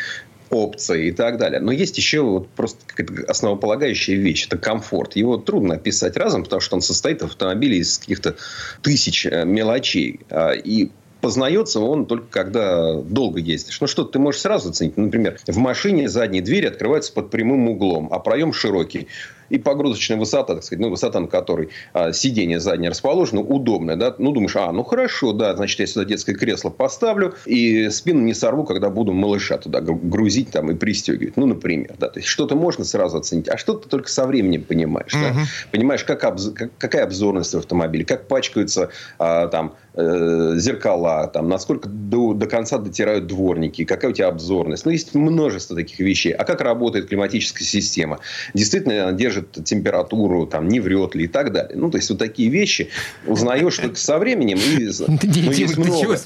[0.51, 1.59] опции и так далее.
[1.59, 2.79] Но есть еще вот просто
[3.27, 4.45] основополагающая вещь.
[4.45, 5.15] Это комфорт.
[5.15, 8.35] Его трудно описать разом, потому что он состоит в автомобиле из каких-то
[8.83, 10.19] тысяч э, мелочей.
[10.29, 10.91] А, и
[11.23, 13.79] познается он только когда долго ездишь.
[13.79, 14.97] Ну, что ты можешь сразу оценить.
[14.97, 19.07] Например, в машине задние двери открываются под прямым углом, а проем широкий.
[19.49, 24.15] и погрузочная высота, так сказать, ну, высота, на которой а, сиденье заднее расположено, удобное, да,
[24.17, 28.33] ну, думаешь, а, ну, хорошо, да, значит, я сюда детское кресло поставлю, и спину не
[28.33, 32.55] сорву, когда буду малыша туда грузить там и пристегивать, ну, например, да, то есть что-то
[32.55, 35.33] можно сразу оценить, а что-то только со временем понимаешь, uh-huh.
[35.33, 35.41] да?
[35.71, 36.51] понимаешь, как обз...
[36.55, 42.47] как, какая обзорность в автомобиле, как пачкаются а, там э, зеркала, там, насколько до, до
[42.47, 44.85] конца дотирают дворники, какая у тебя обзорность.
[44.85, 46.31] Ну, есть множество таких вещей.
[46.31, 48.19] А как работает климатическая система?
[48.53, 51.77] Действительно, она держит температуру, там, не врет ли и так далее.
[51.77, 52.89] Ну, то есть, вот такие вещи
[53.25, 54.57] узнаешь только со временем.
[54.57, 56.17] И, ну, есть много.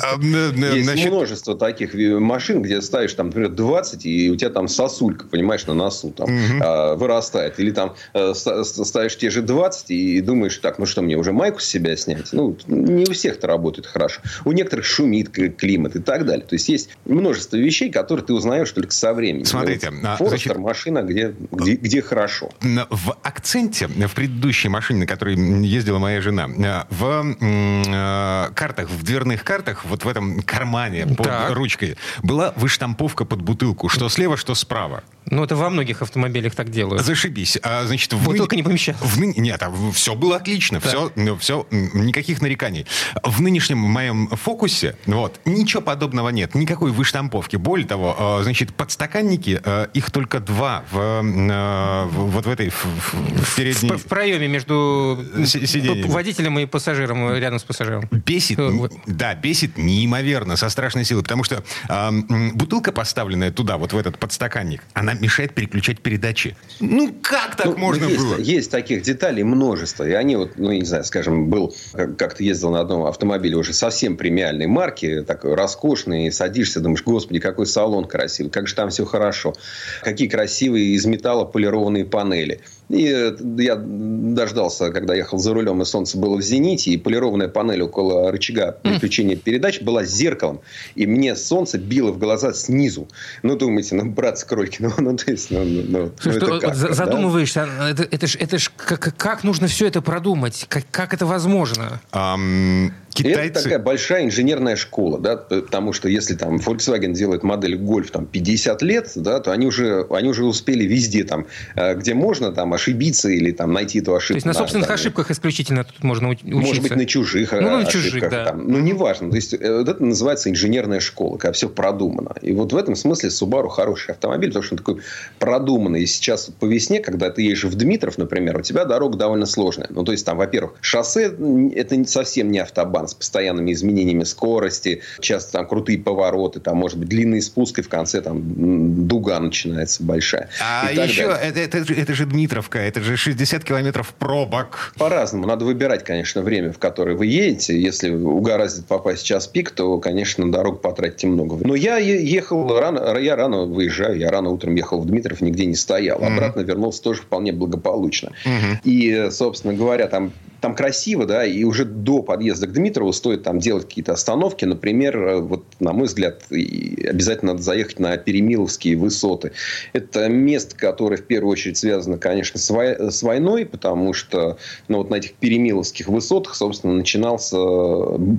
[0.00, 5.26] А, есть множество таких машин, где ставишь, там, например, 20, и у тебя там сосулька,
[5.26, 6.98] понимаешь, на носу там угу.
[6.98, 7.58] вырастает.
[7.58, 11.60] Или там э, ставишь те же 20 и думаешь, так, ну что, мне уже майку
[11.60, 12.32] с себя снять?
[12.32, 14.20] Ну, не у всех это работает хорошо.
[14.44, 16.44] У некоторых шумит климат и так далее.
[16.44, 19.44] То есть, есть множество вещей, которые ты узнаешь только со временем.
[19.44, 19.90] Смотрите.
[19.90, 22.50] Вот, а, Форестер значит, машина, где, где, где хорошо.
[22.60, 29.02] В акценте, в предыдущей машине, на которой ездила моя жена, э, в э, картах, в
[29.02, 31.50] дверных картах, вот в этом кармане под так.
[31.52, 35.04] ручкой, была выштамповка под бутылку, что слева, что справа.
[35.26, 37.02] Ну, это во многих автомобилях так делают.
[37.02, 37.58] Зашибись.
[37.62, 38.58] А, значит, в Бутылка ны...
[38.58, 39.00] не помещалась.
[39.00, 39.32] В ны...
[39.36, 40.80] Нет, а все было отлично.
[40.80, 42.86] Все, ну, все, никаких нареканий.
[43.22, 46.54] В нынешнем моем фокусе вот, ничего подобного нет.
[46.54, 47.56] Никакой выштамповки.
[47.56, 52.70] Более того, а, значит, подстаканники, а, их только два в, а, в, вот в этой
[52.70, 53.90] в, в передней...
[53.90, 56.08] В, в проеме между сиденьями.
[56.08, 58.08] водителем и пассажиром, рядом с пассажиром.
[58.10, 58.92] Бесит, вот.
[59.06, 61.22] да, бесит неимоверно, со страшной силой.
[61.22, 62.10] Потому что э,
[62.54, 66.56] бутылка, поставленная туда, вот в этот подстаканник, она мешает переключать передачи.
[66.80, 68.38] Ну, как так ну, можно есть, было?
[68.38, 70.06] Есть таких деталей множество.
[70.06, 74.16] И они вот, ну, не знаю, скажем, был, как-то ездил на одном автомобиле уже совсем
[74.16, 79.54] премиальной марки, такой роскошный, садишься, думаешь, господи, какой салон красивый, как же там все хорошо.
[80.02, 82.60] Какие красивые из металла полированные панели.
[82.88, 87.48] И э, я дождался, когда ехал за рулем, и солнце было в зените, и полированная
[87.48, 90.60] панель около рычага переключения передач была зеркалом.
[90.94, 93.08] И мне солнце било в глаза снизу.
[93.42, 96.74] Ну, думаете, ну, братцы кролики, ну, ну, то есть, ну, ну, ну, ну это как,
[96.74, 97.90] задумываешься, да?
[97.90, 100.66] это, это ж, это ж как, как нужно все это продумать?
[100.68, 102.00] Как, как это возможно?
[102.12, 103.40] Um, Китайцы...
[103.46, 108.26] Это такая большая инженерная школа, да, потому что если там Volkswagen делает модель Golf там
[108.26, 111.46] 50 лет, да, то они уже, они уже успели везде там,
[111.76, 114.34] э, где можно там ошибиться или там найти эту ошибку.
[114.34, 116.52] То есть на собственных там, ошибках исключительно тут можно учиться?
[116.52, 117.92] Может быть, на чужих ну, на ошибках.
[117.92, 118.44] Чужих, да.
[118.46, 118.68] там.
[118.68, 119.30] Ну, неважно.
[119.30, 122.34] То есть, э, вот это называется инженерная школа, когда все продумано.
[122.42, 125.00] И вот в этом смысле Subaru хороший автомобиль, потому что он такой
[125.38, 126.02] продуманный.
[126.02, 129.86] И сейчас по весне, когда ты едешь в Дмитров, например, у тебя дорога довольно сложная.
[129.90, 131.32] Ну, то есть, там, во-первых, шоссе–
[131.76, 137.08] это совсем не автобан с постоянными изменениями скорости, часто там крутые повороты, там может быть
[137.08, 140.48] длинный спуск, и в конце там дуга начинается большая.
[140.60, 144.92] А еще это, это, это же Дмитровка, это же 60 километров пробок.
[144.98, 145.46] По-разному.
[145.46, 147.80] Надо выбирать, конечно, время, в которое вы едете.
[147.80, 151.56] Если угораздит попасть в час пик, то, конечно, дорогу потратите много.
[151.66, 155.76] Но я ехал рано, я рано выезжаю, я рано утром ехал в Дмитров, нигде не
[155.76, 156.22] стоял.
[156.22, 156.64] Обратно mm-hmm.
[156.64, 158.32] вернулся тоже вполне благополучно.
[158.44, 158.78] Mm-hmm.
[158.84, 160.32] И, собственно говоря, там
[160.64, 164.64] там красиво, да, и уже до подъезда к Дмитрову стоит там делать какие-то остановки.
[164.64, 169.52] Например, э, вот, на мой взгляд, обязательно надо заехать на Перемиловские высоты.
[169.92, 174.56] Это место, которое в первую очередь связано, конечно, с, вой- с войной, потому что
[174.88, 177.58] ну, вот на этих Перемиловских высотах, собственно, начинался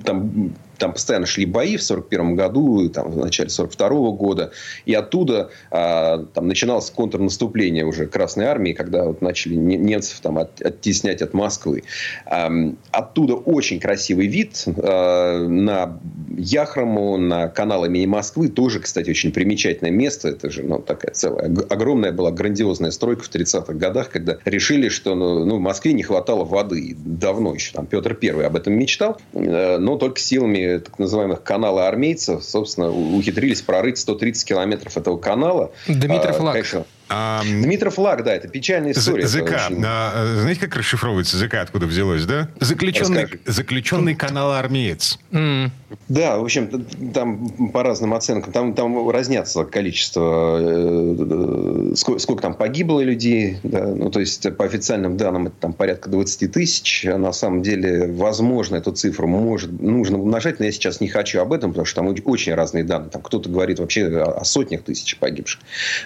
[0.04, 4.52] там там постоянно шли бои в 1941 году, там, в начале 1942 года.
[4.86, 10.62] И оттуда а, там, начиналось контрнаступление уже Красной Армии, когда вот, начали немцев там, от,
[10.62, 11.84] оттеснять от Москвы.
[12.26, 12.52] А,
[12.92, 16.00] оттуда очень красивый вид а, на
[16.38, 18.50] Яхрому, на канал имени Москвы.
[18.50, 20.30] Тоже, кстати, очень примечательное место.
[20.30, 25.16] Это же ну, такая целая, огромная была грандиозная стройка в 30-х годах, когда решили, что
[25.16, 26.96] ну, ну, в Москве не хватало воды.
[26.98, 29.18] Давно еще там Петр I об этом мечтал.
[29.34, 35.72] Э, но только силами так называемых канала армейцев, собственно, ухитрились прорыть 130 километров этого канала.
[35.88, 36.54] Дмитрий Флаг.
[36.54, 39.28] Конечно, а, Дмитров флаг, да, это печальная история.
[39.28, 39.42] ЗК.
[39.42, 39.84] Очень...
[39.86, 42.50] А, знаете, как расшифровывается ЗК, откуда взялось, да?
[42.60, 45.20] Заключенный, заключенный канал армеец.
[45.32, 45.70] Mm.
[46.10, 52.54] Да, в общем, там по разным оценкам, там, там разнятся количество, э, сколько, сколько там
[52.54, 57.18] погибло людей, да, ну, то есть по официальным данным это там порядка 20 тысяч, а
[57.18, 61.54] на самом деле, возможно, эту цифру может, нужно умножать, но я сейчас не хочу об
[61.54, 65.62] этом, потому что там очень разные данные, там кто-то говорит вообще о сотнях тысяч погибших.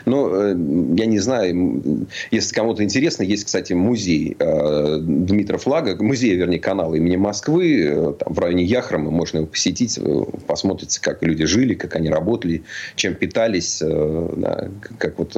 [0.05, 0.53] Но э,
[0.95, 6.95] я не знаю, если кому-то интересно, есть, кстати, музей э, Дмитрия Флага, музей, вернее, канала
[6.95, 9.99] имени Москвы, э, там, в районе Яхрома, можно его посетить,
[10.47, 12.63] посмотрите, как люди жили, как они работали,
[12.95, 15.35] чем питались, э, да, как вот,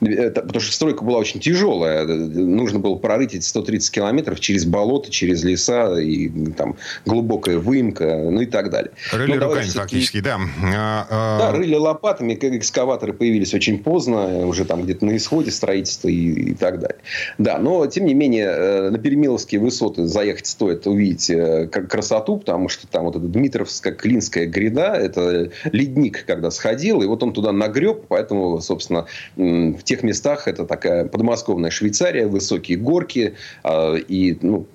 [0.00, 5.10] это, потому что стройка была очень тяжелая, нужно было прорыть эти 130 километров через болото,
[5.10, 8.92] через леса, и там глубокая выемка, ну и так далее.
[9.12, 10.38] Рыли ну, руками фактически, да.
[10.62, 11.38] А, а...
[11.38, 16.50] Да, рыли лопатами, как экскаваторы появились очень поздно, уже там где-то на исходе строительства и,
[16.50, 16.98] и так далее.
[17.38, 22.68] Да, но тем не менее э, на Перемиловские высоты заехать стоит увидеть э, красоту, потому
[22.68, 27.52] что там вот эта Дмитровская Клинская гряда, это ледник, когда сходил, и вот он туда
[27.52, 34.66] нагреб, поэтому, собственно, в тех местах это такая подмосковная Швейцария, высокие горки, а, и ну,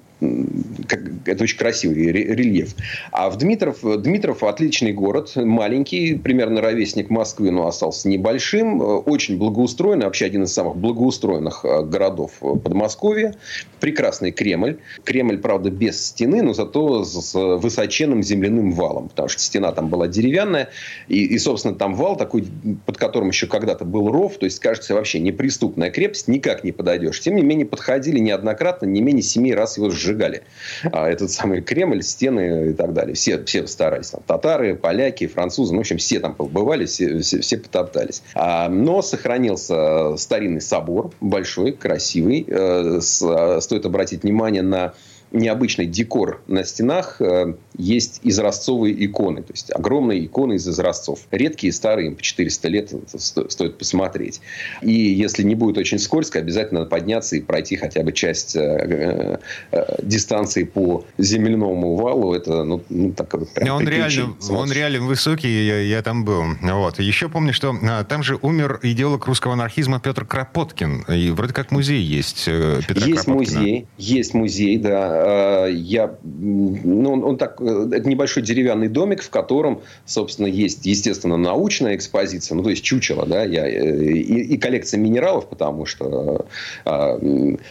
[1.26, 2.76] это очень красивый рельеф.
[3.12, 10.06] А в Дмитров, Дмитров отличный город, маленький, примерно ровесник Москвы, но остался небольшим, очень благоустроенный,
[10.06, 13.36] вообще один из самых благоустроенных э, городов Подмосковья.
[13.80, 14.78] Прекрасный Кремль.
[15.04, 20.08] Кремль, правда, без стены, но зато с высоченным земляным валом, потому что стена там была
[20.08, 20.70] деревянная,
[21.08, 22.46] и, и собственно, там вал такой,
[22.86, 27.20] под которым еще когда-то был ров, то есть, кажется, вообще неприступная крепость, никак не подойдешь.
[27.20, 30.44] Тем не менее, подходили неоднократно, не менее семи раз его сжигали сжигали
[30.92, 33.16] а, этот самый Кремль, стены и так далее.
[33.16, 34.10] Все, все старались.
[34.10, 35.74] Там, татары, поляки, французы.
[35.74, 38.24] Ну, в общем, все там побывали, все, все, все потоптались.
[38.36, 42.46] А, но сохранился старинный собор, большой, красивый.
[42.48, 44.94] Э, с, стоит обратить внимание на
[45.34, 49.42] необычный декор на стенах э, есть изразцовые иконы.
[49.42, 51.22] То есть огромные иконы из изразцов.
[51.32, 54.42] Редкие, старые, по 400 лет стоит посмотреть.
[54.84, 59.40] И если не будет очень скользко, обязательно надо подняться и пройти хотя бы часть э,
[59.72, 62.34] э, дистанции по земляному валу.
[62.36, 66.44] Это, ну, ну так вот прям он реально, он реально высокий, я, я там был.
[66.62, 67.00] Вот.
[67.00, 71.02] Еще помню, что а, там же умер идеолог русского анархизма Петр Кропоткин.
[71.08, 73.36] И вроде как музей есть Петра Есть Кропоткина.
[73.36, 79.30] музей, есть музей, да Э, я, ну, он, так, э, это небольшой деревянный домик, в
[79.30, 84.58] котором, собственно, есть, естественно, научная экспозиция, ну, то есть чучело, да, я, э, и, и
[84.58, 86.46] коллекция минералов, потому что
[86.86, 87.20] а,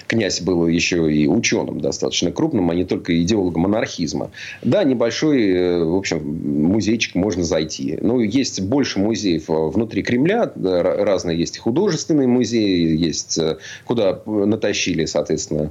[0.07, 4.31] князь был еще и ученым достаточно крупным, а не только идеологом анархизма.
[4.63, 6.19] Да, небольшой, в общем,
[6.73, 7.99] музейчик можно зайти.
[8.01, 13.39] Ну, есть больше музеев внутри Кремля, разные есть художественные музеи, есть
[13.85, 15.71] куда натащили, соответственно,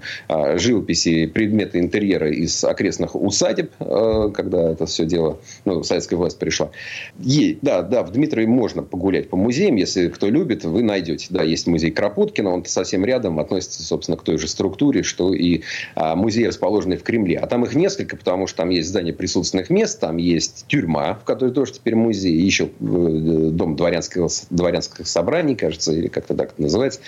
[0.55, 6.37] живописи, предметы предметы интерьера из окрестных усадеб, э, когда это все дело, ну, советская власть
[6.37, 6.71] пришла.
[7.19, 11.27] Есть, да, да, в Дмитрове можно погулять по музеям, если кто любит, вы найдете.
[11.29, 15.61] Да, есть музей Кропоткина, он совсем рядом, относится, собственно, к той же структуре, что и
[15.95, 17.37] а, музеи, расположенные в Кремле.
[17.37, 21.23] А там их несколько, потому что там есть здание присутственных мест, там есть тюрьма, в
[21.23, 26.61] которой тоже теперь музей, еще э, дом дворянского, дворянских собраний, кажется, или как-то так это
[26.61, 26.99] называется.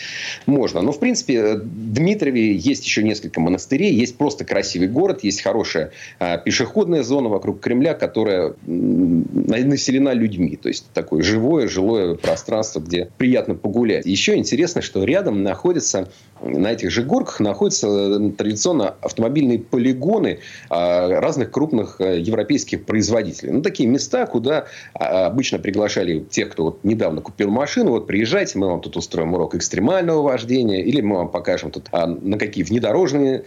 [0.45, 0.82] Можно.
[0.82, 5.91] Но, в принципе, в Дмитрове есть еще несколько монастырей, есть просто красивый город, есть хорошая
[6.19, 10.58] а, пешеходная зона вокруг Кремля, которая населена людьми.
[10.58, 14.06] То есть такое живое, жилое пространство, где приятно погулять.
[14.06, 16.10] Еще интересно, что рядом находится
[16.43, 23.51] на этих же горках находятся э, традиционно автомобильные полигоны а, разных крупных э, европейских производителей.
[23.51, 27.91] Ну, такие места, куда а, обычно приглашали тех, кто вот недавно купил машину.
[27.91, 32.38] Вот приезжайте, мы вам тут устроим урок экстремального вождения, или мы вам покажем тут, на
[32.38, 33.43] какие внедорожные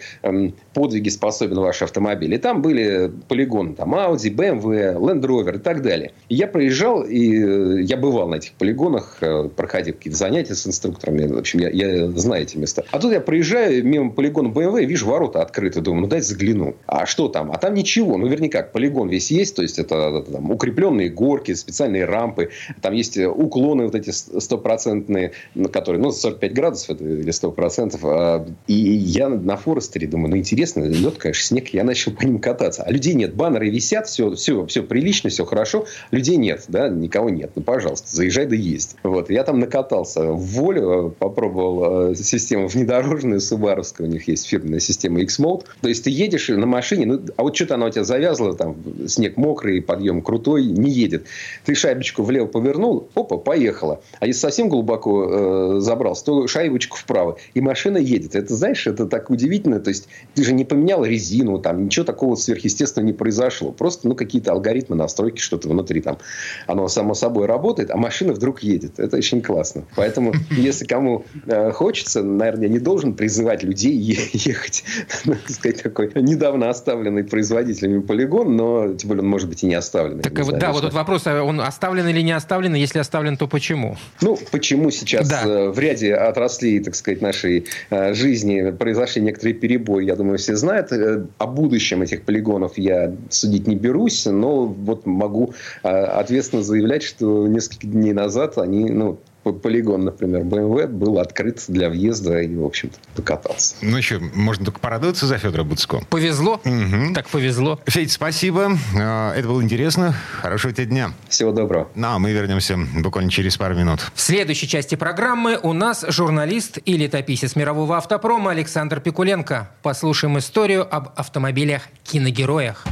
[0.87, 2.33] подвиги способен ваш автомобиль.
[2.33, 6.13] И там были полигоны, там Audi, BMW, Land Rover и так далее.
[6.29, 9.19] И я проезжал, и э, я бывал на этих полигонах,
[9.57, 11.27] проходил какие-то занятия с инструкторами.
[11.27, 12.85] В общем, я, я знаю эти места.
[12.93, 16.77] А тут я проезжаю мимо полигона БМВ, вижу ворота открыты, думаю, ну дайте загляну.
[16.87, 17.51] А что там?
[17.51, 18.17] А там ничего.
[18.17, 22.95] Ну, вернее, как, полигон весь есть, то есть это, там, укрепленные горки, специальные рампы, там
[22.95, 25.33] есть уклоны вот эти стопроцентные,
[25.73, 27.99] которые, ну, 45 градусов это, или 100%.
[28.05, 32.39] А, и я на Форестере думаю, ну, интересно, лед, конечно, снег, я начал по ним
[32.39, 32.83] кататься.
[32.83, 37.31] А людей нет, баннеры висят, все, все, все прилично, все хорошо, людей нет, да, никого
[37.31, 37.53] нет.
[37.55, 38.97] Ну, пожалуйста, заезжай да есть.
[39.03, 44.81] Вот, я там накатался в волю, попробовал э, систему внедорожные Субаровская, у них есть фирменная
[44.81, 45.65] система X-Mode.
[45.81, 48.77] То есть ты едешь на машине, ну, а вот что-то она у тебя завязла, там
[49.07, 51.27] снег мокрый, подъем крутой, не едет.
[51.65, 54.01] Ты шайбочку влево повернул, опа, поехала.
[54.21, 58.35] А если совсем глубоко э, забрался, то шайбочку вправо, и машина едет.
[58.35, 59.81] Это, знаешь, это так удивительно.
[59.81, 63.73] То есть ты же не, поменял резину, там ничего такого сверхъестественного не произошло.
[63.73, 66.19] Просто, ну, какие-то алгоритмы, настройки, что-то внутри там.
[66.67, 68.99] Оно само собой работает, а машина вдруг едет.
[68.99, 69.85] Это очень классно.
[69.97, 74.85] Поэтому, если кому э, хочется, наверное, я не должен призывать людей ехать,
[75.25, 79.75] так сказать, такой недавно оставленный производителями полигон, но тем более он может быть и не
[79.75, 80.23] оставленный.
[80.23, 82.75] Так, вот, да, вот тут вопрос, а он оставлен или не оставлен?
[82.75, 83.97] Если оставлен, то почему?
[84.21, 85.43] Ну, почему сейчас да.
[85.45, 90.56] Э, в ряде отраслей, так сказать, нашей э, жизни произошли некоторые перебои, я думаю, все
[90.57, 90.93] знают.
[90.93, 97.47] Э, о будущем этих полигонов я судить не берусь, но вот могу ответственно заявлять, что
[97.47, 99.19] несколько дней назад они, ну,
[99.53, 103.75] полигон, например, BMW был открыт для въезда и, в общем-то, покатался.
[103.83, 106.01] Ну что, можно только порадоваться за Федора Буцко.
[106.11, 106.61] Повезло.
[106.65, 107.15] Угу.
[107.15, 107.81] Так повезло.
[107.87, 108.73] Федь, спасибо.
[108.99, 110.15] А, это было интересно.
[110.41, 111.13] Хорошего тебе дня.
[111.29, 111.89] Всего доброго.
[111.95, 114.01] Ну, а мы вернемся буквально через пару минут.
[114.15, 119.71] В следующей части программы у нас журналист и летописец мирового автопрома Александр Пикуленко.
[119.83, 122.87] Послушаем историю об автомобилях-киногероях.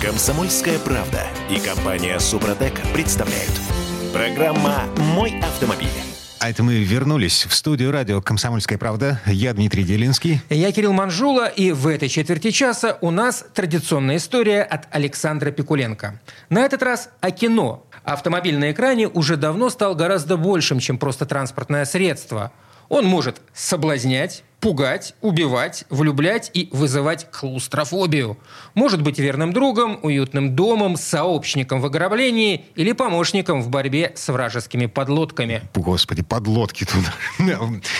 [0.00, 3.52] Комсомольская правда и компания Супротек представляют–
[4.16, 5.90] Программа «Мой автомобиль».
[6.40, 9.20] А это мы вернулись в студию радио «Комсомольская правда».
[9.26, 10.40] Я Дмитрий Делинский.
[10.48, 11.48] Я Кирилл Манжула.
[11.48, 16.18] И в этой четверти часа у нас традиционная история от Александра Пикуленко.
[16.48, 17.84] На этот раз о кино.
[18.04, 22.52] Автомобиль на экране уже давно стал гораздо большим, чем просто транспортное средство.
[22.88, 28.36] Он может соблазнять, пугать, убивать, влюблять и вызывать клаустрофобию.
[28.74, 34.86] Может быть верным другом, уютным домом, сообщником в ограблении или помощником в борьбе с вражескими
[34.86, 35.62] подлодками.
[35.72, 37.04] Господи, подлодки тут.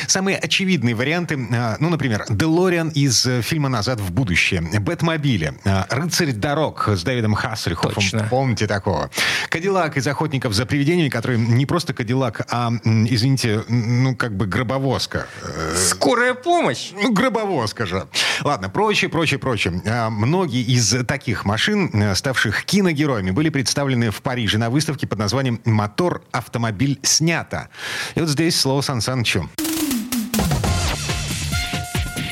[0.09, 5.87] Самые очевидные варианты, а, ну, например, Делориан из э, фильма «Назад в будущее», Бэтмобили, а,
[5.89, 7.95] Рыцарь дорог с Дэвидом Хассельхофом.
[7.95, 8.27] Точно.
[8.29, 9.09] Помните такого?
[9.51, 15.29] Кадиллак из «Охотников за привидениями», который не просто Кадиллак, а, извините, ну, как бы гробовозка.
[15.77, 16.92] Скорая помощь помощь.
[16.94, 18.02] Ну, гробово, скажу.
[18.42, 19.82] Ладно, прочее, прочее, прочее.
[19.86, 25.18] А, многие из таких машин, э, ставших киногероями, были представлены в Париже на выставке под
[25.18, 26.22] названием «Мотор.
[26.32, 26.98] Автомобиль.
[27.02, 27.68] Снято».
[28.14, 29.50] И вот здесь слово Сан Санычу.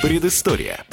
[0.01, 0.85] Предыстория.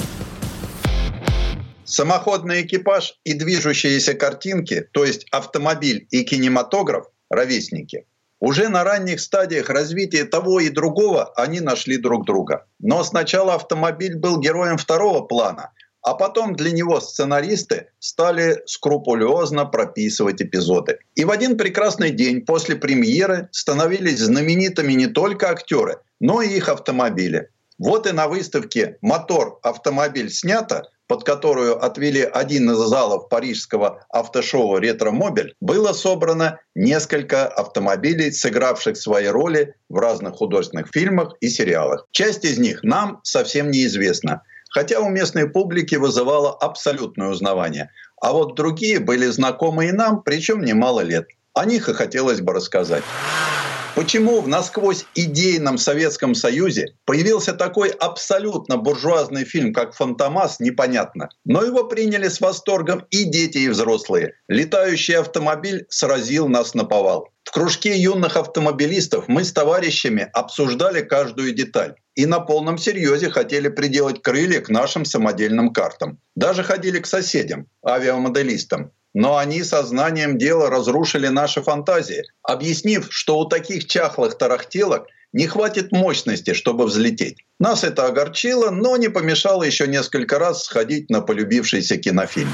[1.84, 8.04] Самоходный экипаж и движущиеся картинки, то есть автомобиль и кинематограф, ровесники–
[8.42, 12.66] уже на ранних стадиях развития того и другого они нашли друг друга.
[12.80, 15.70] Но сначала автомобиль был героем второго плана,
[16.02, 20.98] а потом для него сценаристы стали скрупулезно прописывать эпизоды.
[21.14, 26.68] И в один прекрасный день после премьеры становились знаменитыми не только актеры, но и их
[26.68, 27.48] автомобили.
[27.78, 29.60] Вот и на выставке «Мотор.
[29.62, 38.32] Автомобиль снято» под которую отвели один из залов парижского автошоу «Ретромобиль», было собрано несколько автомобилей,
[38.32, 42.06] сыгравших свои роли в разных художественных фильмах и сериалах.
[42.12, 47.90] Часть из них нам совсем неизвестна, хотя у местной публики вызывало абсолютное узнавание.
[48.20, 51.26] А вот другие были знакомы и нам, причем немало лет.
[51.54, 53.04] О них и хотелось бы рассказать.
[53.94, 61.28] Почему в насквозь идейном Советском Союзе появился такой абсолютно буржуазный фильм, как «Фантомас», непонятно.
[61.44, 64.34] Но его приняли с восторгом и дети, и взрослые.
[64.48, 67.28] Летающий автомобиль сразил нас на повал.
[67.44, 73.68] В кружке юных автомобилистов мы с товарищами обсуждали каждую деталь и на полном серьезе хотели
[73.68, 76.18] приделать крылья к нашим самодельным картам.
[76.34, 78.92] Даже ходили к соседям, авиамоделистам.
[79.14, 85.92] Но они сознанием дела разрушили наши фантазии, объяснив, что у таких чахлых тарахтелок не хватит
[85.92, 87.38] мощности, чтобы взлететь.
[87.58, 92.52] Нас это огорчило, но не помешало еще несколько раз сходить на полюбившийся кинофильм.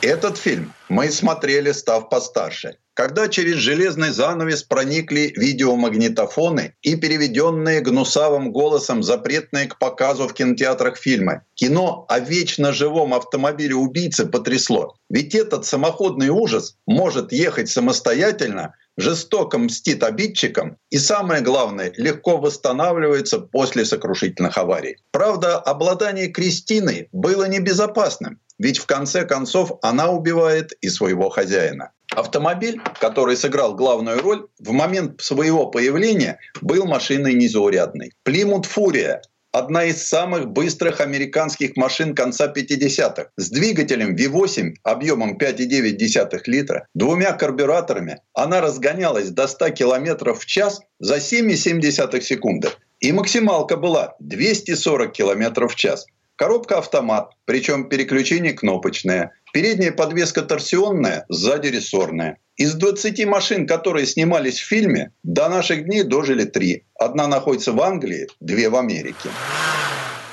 [0.00, 2.76] Этот фильм мы смотрели, став постарше.
[2.98, 10.96] Когда через железный занавес проникли видеомагнитофоны и переведенные гнусавым голосом запретные к показу в кинотеатрах
[10.96, 11.42] фильмы.
[11.54, 14.96] Кино о вечно живом автомобиле убийцы потрясло.
[15.08, 23.38] Ведь этот самоходный ужас может ехать самостоятельно, жестоко мстит обидчикам и, самое главное, легко восстанавливается
[23.38, 24.96] после сокрушительных аварий.
[25.12, 28.40] Правда, обладание Кристиной было небезопасным.
[28.58, 31.92] Ведь в конце концов она убивает и своего хозяина.
[32.18, 38.10] Автомобиль, который сыграл главную роль, в момент своего появления был машиной незаурядной.
[38.24, 43.30] Плимут Фурия одна из самых быстрых американских машин конца 50-х.
[43.36, 50.80] С двигателем V8 объемом 5,9 литра, двумя карбюраторами, она разгонялась до 100 км в час
[50.98, 52.70] за 7,7 секунды.
[52.98, 56.04] И максималка была 240 км в час.
[56.38, 59.32] Коробка автомат, причем переключение кнопочное.
[59.52, 62.38] Передняя подвеска торсионная, сзади рессорная.
[62.56, 66.84] Из 20 машин, которые снимались в фильме, до наших дней дожили три.
[66.94, 69.30] Одна находится в Англии, две в Америке.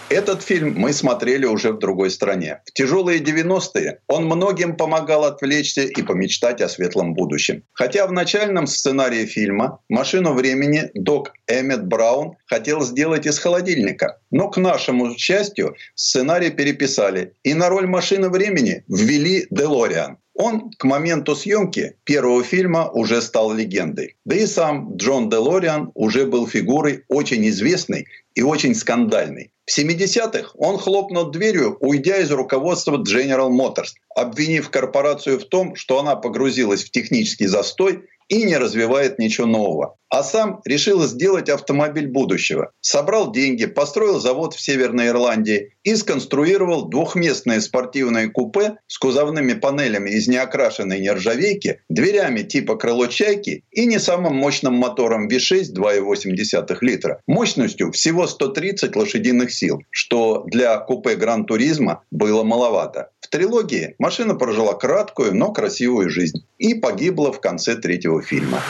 [0.10, 2.62] Этот фильм мы смотрели уже в другой стране.
[2.66, 7.64] В тяжелые 90-е он многим помогал отвлечься и помечтать о светлом будущем.
[7.74, 14.20] Хотя в начальном сценарии фильма «Машину времени» док Эммет Браун хотел сделать из холодильника.
[14.30, 17.34] Но, к нашему счастью, сценарий переписали.
[17.44, 20.20] И на роль машины времени ввели Делориан.
[20.36, 24.18] Он к моменту съемки первого фильма уже стал легендой.
[24.26, 28.06] Да и сам Джон Делориан уже был фигурой очень известной
[28.36, 29.52] и очень скандальной.
[29.66, 36.00] В 70-х он хлопнул дверью, уйдя из руководства General Motors, обвинив корпорацию в том, что
[36.00, 39.98] она погрузилась в технический застой и не развивает ничего нового.
[40.10, 42.72] А сам решил сделать автомобиль будущего.
[42.80, 50.12] Собрал деньги, построил завод в Северной Ирландии и сконструировал двухместное спортивное купе с кузовными панелями
[50.12, 57.22] из неокрашенной нержавейки, дверями типа крыло чайки и не самым мощным мотором V6 2,8 литра,
[57.28, 63.10] мощностью всего 130 лошадиных сил, что для купе Гран Туризма было маловато.
[63.26, 68.62] В трилогии машина прожила краткую, но красивую жизнь и погибла в конце третьего фильма.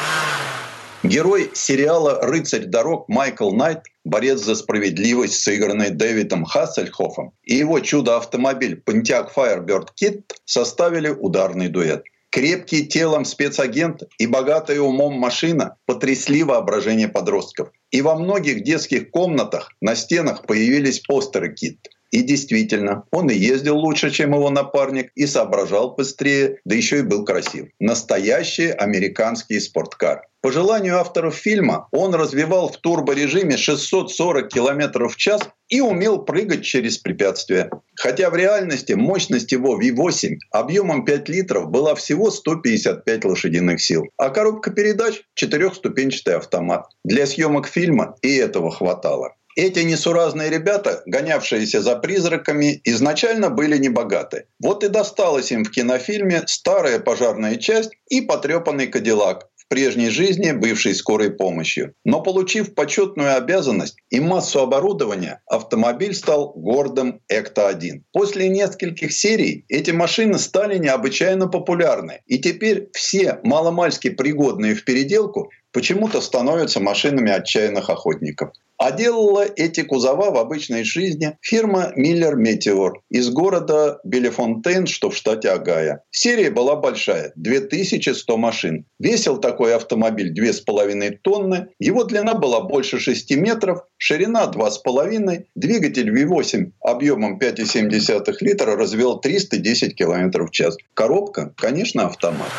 [1.04, 8.82] Герой сериала «Рыцарь дорог» Майкл Найт, борец за справедливость, сыгранный Дэвидом Хассельхофом, и его чудо-автомобиль
[8.82, 12.06] Pontiac Firebird Kit составили ударный дуэт.
[12.30, 17.72] Крепкий телом спецагент и богатая умом машина потрясли воображение подростков.
[17.92, 21.90] И во многих детских комнатах на стенах появились постеры Кит.
[22.16, 27.02] И действительно, он и ездил лучше, чем его напарник, и соображал быстрее, да еще и
[27.02, 27.68] был красив.
[27.82, 30.22] Настоящий американский спорткар.
[30.40, 36.64] По желанию авторов фильма он развивал в турборежиме 640 км в час и умел прыгать
[36.64, 37.70] через препятствия.
[38.00, 44.30] Хотя в реальности мощность его V8 объемом 5 литров была всего 155 лошадиных сил, а
[44.30, 46.86] коробка передач– четырехступенчатый автомат.
[47.04, 49.34] Для съемок фильма и этого хватало.
[49.56, 54.48] Эти несуразные ребята, гонявшиеся за призраками, изначально были небогаты.
[54.60, 60.52] Вот и досталась им в кинофильме старая пожарная часть и потрепанный кадиллак, в прежней жизни
[60.52, 61.94] бывшей скорой помощью.
[62.04, 68.02] Но получив почетную обязанность и массу оборудования, автомобиль стал гордым Экта-1.
[68.12, 72.22] После нескольких серий эти машины стали необычайно популярны.
[72.28, 78.52] И теперь все маломальски пригодные в переделку почему-то становятся машинами отчаянных охотников.
[78.78, 85.18] А делала эти кузова в обычной жизни фирма Miller Meteor из города Белефонтейн, что в
[85.18, 86.04] штате Агая.
[86.12, 88.86] Серия была большая– 2100 машин.
[89.00, 96.72] Весил такой автомобиль 2,5 тонны, его длина была больше 6 метров, ширина 2,5, двигатель V8
[96.80, 100.78] объемом 5,7 литра развел 310 км в час.
[100.94, 102.52] Коробка, конечно, автомат.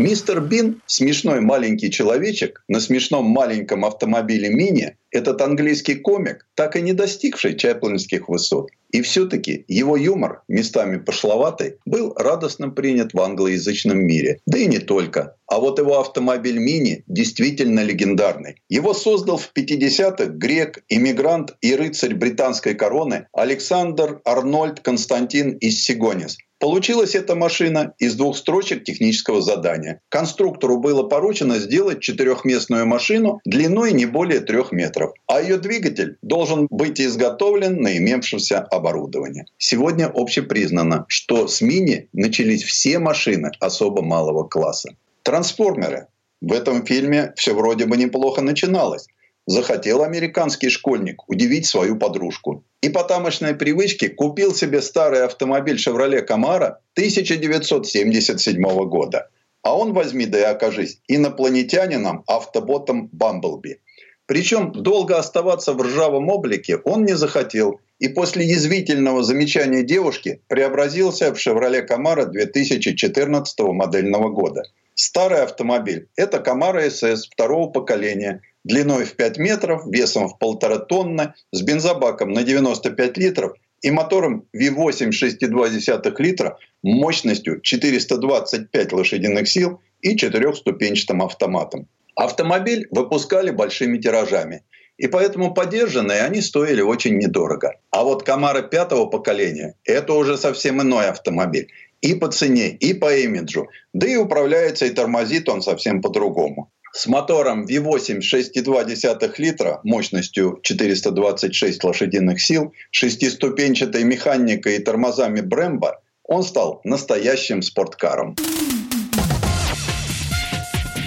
[0.00, 6.80] Мистер Бин, смешной маленький человечек на смешном маленьком автомобиле Мини, этот английский комик, так и
[6.80, 8.70] не достигший чаплинских высот.
[8.92, 14.40] И все-таки его юмор, местами пошловатый, был радостно принят в англоязычном мире.
[14.46, 15.36] Да и не только.
[15.50, 18.62] А вот его автомобиль Мини действительно легендарный.
[18.68, 27.14] Его создал в 50-х грек, иммигрант и рыцарь британской короны Александр Арнольд Константин Иссигонис– Получилась
[27.14, 30.02] эта машина из двух строчек технического задания.
[30.10, 36.66] Конструктору было поручено сделать четырехместную машину длиной не более трех метров, а ее двигатель должен
[36.68, 39.46] быть изготовлен на имевшемся оборудовании.
[39.56, 44.90] Сегодня общепризнано, что с мини начались все машины особо малого класса.
[45.22, 46.06] Трансформеры.
[46.40, 49.06] В этом фильме все вроде бы неплохо начиналось
[49.50, 52.64] захотел американский школьник удивить свою подружку.
[52.82, 59.28] И по тамошной привычке купил себе старый автомобиль «Шевроле Камара» 1977 года.
[59.62, 63.80] А он возьми да и окажись инопланетянином автоботом Бамблби.
[64.26, 71.34] Причем долго оставаться в ржавом облике он не захотел и после язвительного замечания девушки преобразился
[71.34, 74.62] в «Шевроле Камара» 2014 модельного года.
[75.02, 81.32] Старый автомобиль– это Камара СС второго поколения– длиной в 5 метров, весом в полтора тонны,
[81.52, 90.18] с бензобаком на 95 литров и мотором V8 6,2 литра мощностью 425 лошадиных сил и
[90.18, 91.88] четырехступенчатым автоматом.
[92.14, 94.64] Автомобиль выпускали большими тиражами,
[94.98, 97.80] и поэтому подержанные они стоили очень недорого.
[97.90, 101.68] А вот Камара пятого поколения– это уже совсем иной автомобиль.
[102.00, 103.68] И по цене, и по имиджу.
[103.92, 111.84] Да и управляется и тормозит он совсем по-другому с мотором V8 6,2 литра мощностью 426
[111.84, 115.92] лошадиных сил, шестиступенчатой механикой и тормозами Brembo,
[116.24, 118.36] он стал настоящим спорткаром.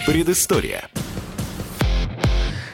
[0.06, 0.90] Предыстория.